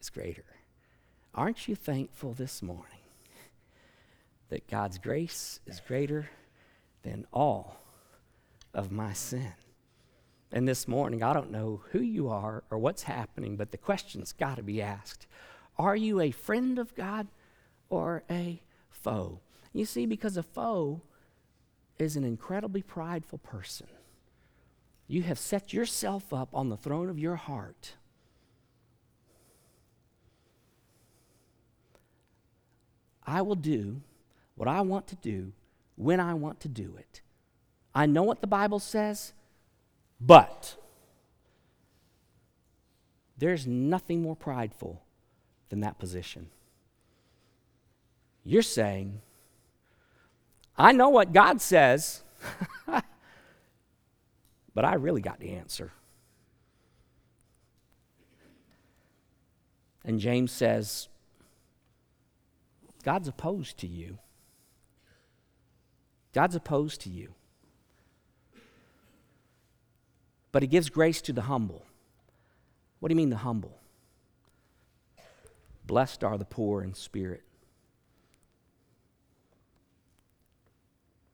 is 0.00 0.10
greater. 0.10 0.44
Aren't 1.34 1.66
you 1.66 1.74
thankful 1.74 2.34
this 2.34 2.62
morning 2.62 3.00
that 4.48 4.68
God's 4.68 4.96
grace 4.96 5.58
is 5.66 5.80
greater 5.80 6.30
than 7.02 7.26
all 7.32 7.80
of 8.72 8.92
my 8.92 9.12
sin? 9.12 9.54
And 10.52 10.68
this 10.68 10.86
morning, 10.86 11.20
I 11.20 11.32
don't 11.32 11.50
know 11.50 11.82
who 11.90 11.98
you 11.98 12.28
are 12.28 12.62
or 12.70 12.78
what's 12.78 13.02
happening, 13.02 13.56
but 13.56 13.72
the 13.72 13.76
question's 13.76 14.32
got 14.32 14.54
to 14.54 14.62
be 14.62 14.80
asked 14.80 15.26
Are 15.76 15.96
you 15.96 16.20
a 16.20 16.30
friend 16.30 16.78
of 16.78 16.94
God 16.94 17.26
or 17.88 18.22
a 18.30 18.62
foe? 18.88 19.40
You 19.72 19.84
see, 19.84 20.06
because 20.06 20.36
a 20.36 20.44
foe 20.44 21.02
is 21.98 22.14
an 22.14 22.22
incredibly 22.22 22.82
prideful 22.82 23.38
person 23.38 23.88
you 25.08 25.22
have 25.22 25.38
set 25.38 25.72
yourself 25.72 26.32
up 26.34 26.50
on 26.54 26.68
the 26.68 26.76
throne 26.76 27.08
of 27.08 27.18
your 27.18 27.36
heart. 27.36 27.94
I 33.28 33.42
will 33.42 33.54
do 33.54 34.00
what 34.54 34.68
I 34.68 34.80
want 34.80 35.06
to 35.08 35.16
do 35.16 35.52
when 35.96 36.20
I 36.20 36.34
want 36.34 36.60
to 36.60 36.68
do 36.68 36.94
it. 36.98 37.20
I 37.94 38.06
know 38.06 38.22
what 38.22 38.40
the 38.40 38.46
Bible 38.46 38.78
says, 38.78 39.32
but 40.20 40.76
there's 43.36 43.66
nothing 43.66 44.22
more 44.22 44.36
prideful 44.36 45.02
than 45.68 45.80
that 45.80 45.98
position. 45.98 46.48
You're 48.44 48.62
saying, 48.62 49.20
I 50.76 50.92
know 50.92 51.08
what 51.08 51.32
God 51.32 51.60
says. 51.60 52.22
But 54.78 54.84
I 54.84 54.94
really 54.94 55.20
got 55.20 55.40
the 55.40 55.54
answer. 55.54 55.90
And 60.04 60.20
James 60.20 60.52
says, 60.52 61.08
God's 63.04 63.28
opposed 63.28 63.78
to 63.78 63.86
you. 63.86 64.18
God's 66.32 66.54
opposed 66.54 67.00
to 67.02 67.10
you. 67.10 67.34
But 70.52 70.62
he 70.62 70.68
gives 70.68 70.88
grace 70.88 71.20
to 71.22 71.32
the 71.32 71.42
humble. 71.42 71.84
What 73.00 73.08
do 73.08 73.12
you 73.12 73.16
mean, 73.16 73.30
the 73.30 73.36
humble? 73.36 73.78
Blessed 75.86 76.24
are 76.24 76.36
the 76.36 76.44
poor 76.44 76.82
in 76.82 76.94
spirit. 76.94 77.44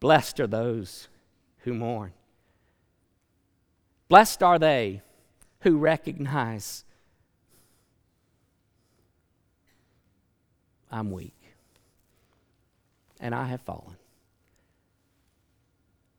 Blessed 0.00 0.40
are 0.40 0.46
those 0.46 1.08
who 1.60 1.72
mourn. 1.74 2.12
Blessed 4.08 4.42
are 4.42 4.58
they 4.58 5.02
who 5.60 5.78
recognize 5.78 6.84
I'm 10.90 11.10
weak 11.10 11.43
and 13.24 13.34
I 13.34 13.46
have 13.46 13.62
fallen. 13.62 13.96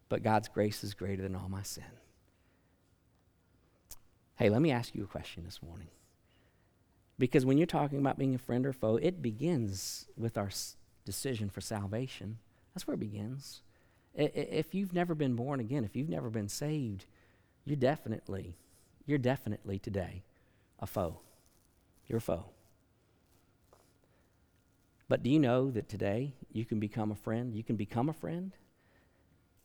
But 0.09 0.23
God's 0.23 0.47
grace 0.47 0.83
is 0.83 0.95
greater 0.95 1.21
than 1.21 1.35
all 1.35 1.47
my 1.47 1.61
sin. 1.61 1.83
Hey, 4.37 4.49
let 4.49 4.61
me 4.61 4.71
ask 4.71 4.95
you 4.95 5.03
a 5.03 5.07
question 5.07 5.43
this 5.45 5.61
morning. 5.61 5.89
Because 7.19 7.45
when 7.45 7.59
you're 7.59 7.67
talking 7.67 7.99
about 7.99 8.17
being 8.17 8.33
a 8.33 8.39
friend 8.39 8.65
or 8.65 8.73
foe, 8.73 8.97
it 8.97 9.21
begins 9.21 10.07
with 10.17 10.35
our 10.35 10.49
decision 11.05 11.47
for 11.47 11.61
salvation. 11.61 12.39
That's 12.73 12.87
where 12.87 12.95
it 12.95 12.99
begins. 12.99 13.61
If 14.15 14.73
you've 14.73 14.93
never 14.93 15.13
been 15.13 15.35
born 15.35 15.59
again, 15.59 15.85
if 15.85 15.95
you've 15.95 16.09
never 16.09 16.31
been 16.31 16.49
saved, 16.49 17.05
you're 17.65 17.75
definitely, 17.75 18.57
you're 19.05 19.19
definitely 19.19 19.77
today 19.77 20.23
a 20.79 20.87
foe. 20.87 21.19
You're 22.07 22.17
a 22.17 22.21
foe. 22.21 22.45
But 25.07 25.23
do 25.23 25.29
you 25.29 25.39
know 25.39 25.69
that 25.71 25.87
today 25.87 26.33
you 26.51 26.65
can 26.65 26.79
become 26.79 27.11
a 27.11 27.15
friend? 27.15 27.53
You 27.55 27.63
can 27.63 27.75
become 27.75 28.09
a 28.09 28.13
friend 28.13 28.53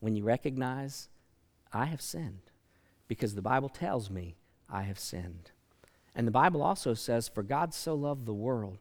when 0.00 0.16
you 0.16 0.24
recognize, 0.24 1.08
I 1.72 1.86
have 1.86 2.02
sinned. 2.02 2.50
Because 3.06 3.34
the 3.34 3.42
Bible 3.42 3.68
tells 3.68 4.10
me 4.10 4.36
I 4.68 4.82
have 4.82 4.98
sinned. 4.98 5.50
And 6.14 6.26
the 6.26 6.32
Bible 6.32 6.62
also 6.62 6.94
says, 6.94 7.28
For 7.28 7.42
God 7.42 7.72
so 7.72 7.94
loved 7.94 8.26
the 8.26 8.34
world 8.34 8.78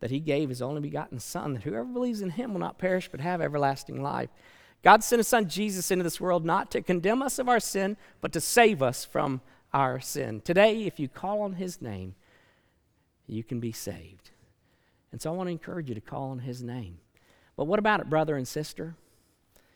that 0.00 0.10
he 0.10 0.20
gave 0.20 0.48
his 0.48 0.62
only 0.62 0.80
begotten 0.80 1.18
Son, 1.18 1.54
that 1.54 1.64
whoever 1.64 1.84
believes 1.84 2.22
in 2.22 2.30
him 2.30 2.52
will 2.52 2.60
not 2.60 2.78
perish 2.78 3.08
but 3.10 3.20
have 3.20 3.40
everlasting 3.40 4.02
life. 4.02 4.30
God 4.82 5.02
sent 5.02 5.18
his 5.18 5.28
Son 5.28 5.48
Jesus 5.48 5.90
into 5.90 6.04
this 6.04 6.20
world 6.20 6.44
not 6.44 6.70
to 6.70 6.82
condemn 6.82 7.22
us 7.22 7.38
of 7.38 7.48
our 7.48 7.58
sin, 7.58 7.96
but 8.20 8.32
to 8.32 8.40
save 8.40 8.82
us 8.82 9.04
from 9.04 9.40
our 9.72 10.00
sin. 10.00 10.40
Today, 10.40 10.84
if 10.84 11.00
you 11.00 11.08
call 11.08 11.42
on 11.42 11.54
his 11.54 11.82
name, 11.82 12.14
you 13.26 13.42
can 13.42 13.58
be 13.58 13.72
saved. 13.72 14.30
And 15.12 15.20
so 15.20 15.32
I 15.32 15.36
want 15.36 15.48
to 15.48 15.52
encourage 15.52 15.88
you 15.88 15.94
to 15.94 16.00
call 16.00 16.30
on 16.30 16.40
his 16.40 16.62
name. 16.62 16.98
But 17.56 17.64
what 17.64 17.78
about 17.78 18.00
it, 18.00 18.10
brother 18.10 18.36
and 18.36 18.46
sister? 18.46 18.94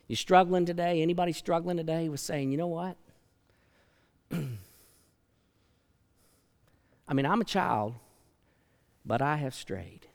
You 0.07 0.17
struggling 0.17 0.67
today? 0.67 1.01
Anybody 1.01 1.33
struggling 1.33 1.77
today 1.77 2.09
with 2.09 2.21
saying, 2.21 2.53
you 2.53 2.59
know 2.59 2.67
what? 2.67 2.97
I 4.33 4.49
mean, 7.15 7.27
I'm 7.27 7.41
a 7.41 7.45
child, 7.45 7.95
but 9.05 9.23
I 9.23 9.37
have 9.37 9.55
strayed. 9.55 10.07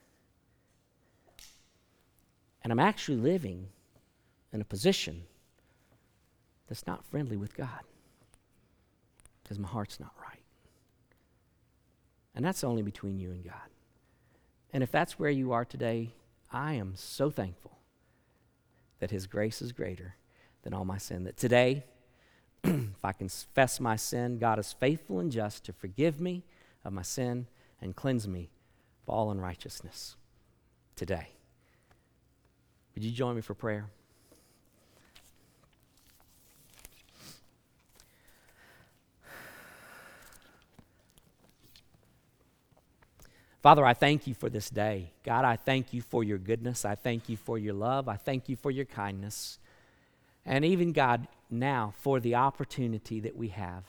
And 2.64 2.72
I'm 2.72 2.80
actually 2.80 3.18
living 3.18 3.68
in 4.52 4.62
a 4.62 4.66
position 4.66 5.24
that's 6.68 6.86
not 6.86 7.06
friendly 7.06 7.38
with 7.38 7.56
God 7.56 7.82
because 9.44 9.60
my 9.60 9.68
heart's 9.68 10.00
not 10.00 10.12
right. 10.22 10.42
And 12.36 12.46
that's 12.46 12.64
only 12.64 12.82
between 12.82 13.20
you 13.20 13.32
and 13.32 13.44
God. 13.44 13.54
And 14.78 14.84
if 14.84 14.92
that's 14.92 15.18
where 15.18 15.32
you 15.32 15.54
are 15.54 15.66
today, 15.66 16.14
I 16.52 16.74
am 16.74 16.94
so 16.96 17.32
thankful 17.32 17.80
that 19.00 19.10
His 19.10 19.26
grace 19.26 19.60
is 19.60 19.72
greater 19.72 20.18
than 20.62 20.72
all 20.72 20.86
my 20.86 21.00
sin. 21.00 21.24
That 21.24 21.36
today, 21.36 21.84
if 22.64 23.04
I 23.04 23.12
confess 23.12 23.80
my 23.80 23.96
sin, 23.96 24.38
God 24.38 24.60
is 24.60 24.74
faithful 24.74 25.18
and 25.18 25.32
just 25.32 25.66
to 25.66 25.74
forgive 25.74 26.22
me 26.22 26.44
of 26.86 26.94
my 26.94 27.02
sin 27.02 27.48
and 27.82 27.96
cleanse 27.96 28.28
me 28.28 28.52
of 29.02 29.12
all 29.12 29.32
unrighteousness 29.32 30.16
today. 30.96 31.30
Would 32.94 33.04
you 33.04 33.12
join 33.12 33.36
me 33.36 33.42
for 33.42 33.56
prayer? 33.56 33.90
Father, 43.68 43.86
I 43.86 43.96
thank 43.96 44.28
you 44.28 44.34
for 44.34 44.50
this 44.50 44.70
day. 44.70 45.12
God, 45.26 45.44
I 45.44 45.58
thank 45.58 45.92
you 45.92 46.02
for 46.02 46.24
your 46.24 46.38
goodness. 46.38 46.86
I 46.86 46.96
thank 46.96 47.28
you 47.28 47.36
for 47.36 47.58
your 47.58 47.74
love. 47.74 48.08
I 48.08 48.16
thank 48.16 48.48
you 48.48 48.56
for 48.56 48.72
your 48.72 48.86
kindness. 48.86 49.60
And 50.46 50.64
even, 50.64 50.94
God, 50.94 51.28
now 51.50 51.94
for 52.00 52.22
the 52.22 52.36
opportunity 52.36 53.20
that 53.20 53.36
we 53.36 53.50
have 53.50 53.84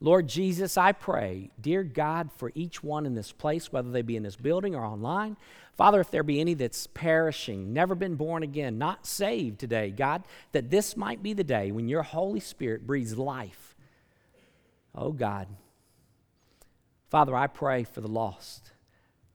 Lord 0.00 0.28
Jesus, 0.28 0.78
I 0.78 0.92
pray, 0.92 1.50
dear 1.60 1.82
God, 1.82 2.30
for 2.36 2.52
each 2.54 2.84
one 2.84 3.04
in 3.04 3.16
this 3.16 3.32
place, 3.32 3.72
whether 3.72 3.90
they 3.90 4.02
be 4.02 4.16
in 4.16 4.22
this 4.22 4.36
building 4.36 4.76
or 4.76 4.84
online. 4.84 5.36
Father, 5.74 6.00
if 6.00 6.12
there 6.12 6.22
be 6.22 6.40
any 6.40 6.54
that's 6.54 6.86
perishing, 6.86 7.72
never 7.72 7.96
been 7.96 8.14
born 8.14 8.44
again, 8.44 8.78
not 8.78 9.08
saved 9.08 9.58
today, 9.58 9.90
God, 9.90 10.22
that 10.52 10.70
this 10.70 10.96
might 10.96 11.20
be 11.20 11.32
the 11.32 11.42
day 11.42 11.72
when 11.72 11.88
your 11.88 12.04
Holy 12.04 12.38
Spirit 12.38 12.86
breathes 12.86 13.18
life. 13.18 13.74
Oh, 14.94 15.10
God. 15.10 15.48
Father, 17.10 17.34
I 17.34 17.48
pray 17.48 17.82
for 17.82 18.00
the 18.00 18.06
lost 18.06 18.70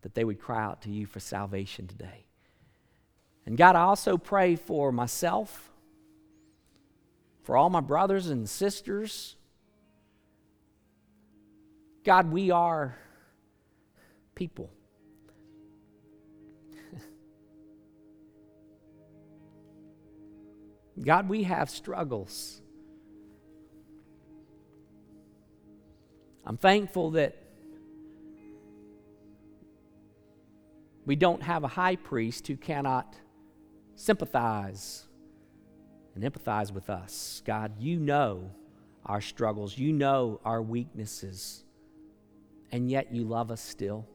that 0.02 0.16
they 0.16 0.24
would 0.24 0.40
cry 0.40 0.64
out 0.64 0.82
to 0.84 0.90
you 0.90 1.06
for 1.06 1.20
salvation 1.20 1.88
today. 1.88 2.26
And 3.46 3.58
God, 3.58 3.76
I 3.76 3.82
also 3.82 4.18
pray 4.18 4.56
for 4.56 4.92
myself, 4.92 5.72
for 7.44 7.58
all 7.58 7.70
my 7.70 7.82
brothers 7.82 8.28
and 8.28 8.50
sisters 8.50 9.36
God, 12.04 12.32
we 12.32 12.50
are 12.50 12.98
people. 14.34 14.72
God, 21.04 21.30
we 21.30 21.44
have 21.44 21.70
struggles. 21.70 22.60
I'm 26.44 26.58
thankful 26.58 27.12
that 27.12 27.38
we 31.06 31.16
don't 31.16 31.42
have 31.44 31.64
a 31.64 31.68
high 31.68 31.96
priest 31.96 32.48
who 32.48 32.56
cannot 32.56 33.16
sympathize 33.96 35.08
and 36.16 36.24
empathize 36.24 36.72
with 36.72 36.90
us. 36.90 37.42
God, 37.46 37.74
you 37.80 37.98
know 37.98 38.52
our 39.06 39.22
struggles, 39.22 39.78
you 39.78 39.94
know 39.94 40.40
our 40.46 40.62
weaknesses 40.62 41.64
and 42.72 42.90
yet 42.90 43.14
you 43.14 43.24
love 43.24 43.52
us 43.52 43.62
still. 43.62 44.08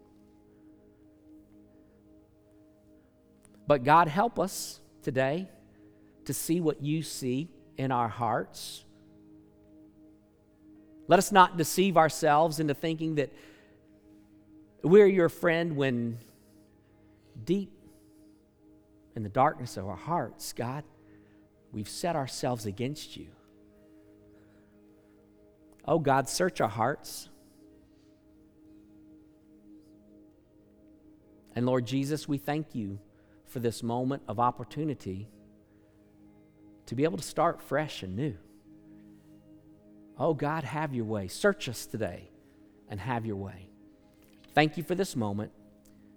But 3.67 3.85
God, 3.85 4.09
help 4.09 4.39
us 4.39 4.81
today 5.03 5.49
to 6.25 6.35
see 6.35 6.61
what 6.61 6.83
you 6.83 7.03
see 7.03 7.49
in 7.77 7.93
our 7.93 8.09
hearts. 8.09 8.85
Let 11.09 11.19
us 11.19 11.33
not 11.33 11.57
deceive 11.57 11.97
ourselves 11.97 12.61
into 12.61 12.75
thinking 12.75 13.17
that 13.17 13.33
we're 14.83 15.07
your 15.07 15.29
friend 15.29 15.77
when 15.77 16.19
deep 17.45 17.73
in 19.15 19.23
the 19.23 19.29
darkness 19.29 19.77
of 19.77 19.87
our 19.87 19.97
hearts, 19.97 20.53
God, 20.53 20.85
we've 21.73 21.89
set 21.89 22.17
ourselves 22.17 22.67
against 22.67 23.17
you. 23.17 23.29
Oh 25.85 25.99
God, 25.99 26.29
search 26.29 26.61
our 26.61 26.69
hearts. 26.69 27.29
And 31.55 31.65
Lord 31.65 31.87
Jesus, 31.87 32.29
we 32.29 32.39
thank 32.39 32.75
you 32.75 32.99
for 33.47 33.61
this 33.61 33.83
moment 33.83 34.23
of 34.29 34.39
opportunity 34.39 35.29
to 36.87 36.95
be 36.95 37.05
able 37.05 37.17
to 37.17 37.23
start 37.23 37.63
fresh 37.63 38.03
and 38.03 38.17
new. 38.17 38.37
Oh 40.19 40.35
God, 40.35 40.65
have 40.65 40.95
your 40.95 41.05
way. 41.05 41.29
Search 41.29 41.69
us 41.69 41.87
today 41.87 42.31
and 42.89 43.01
have 43.01 43.25
your 43.27 43.37
way. 43.37 43.71
Thank 44.55 44.77
you 44.77 44.83
for 44.83 44.95
this 44.95 45.15
moment. 45.15 45.53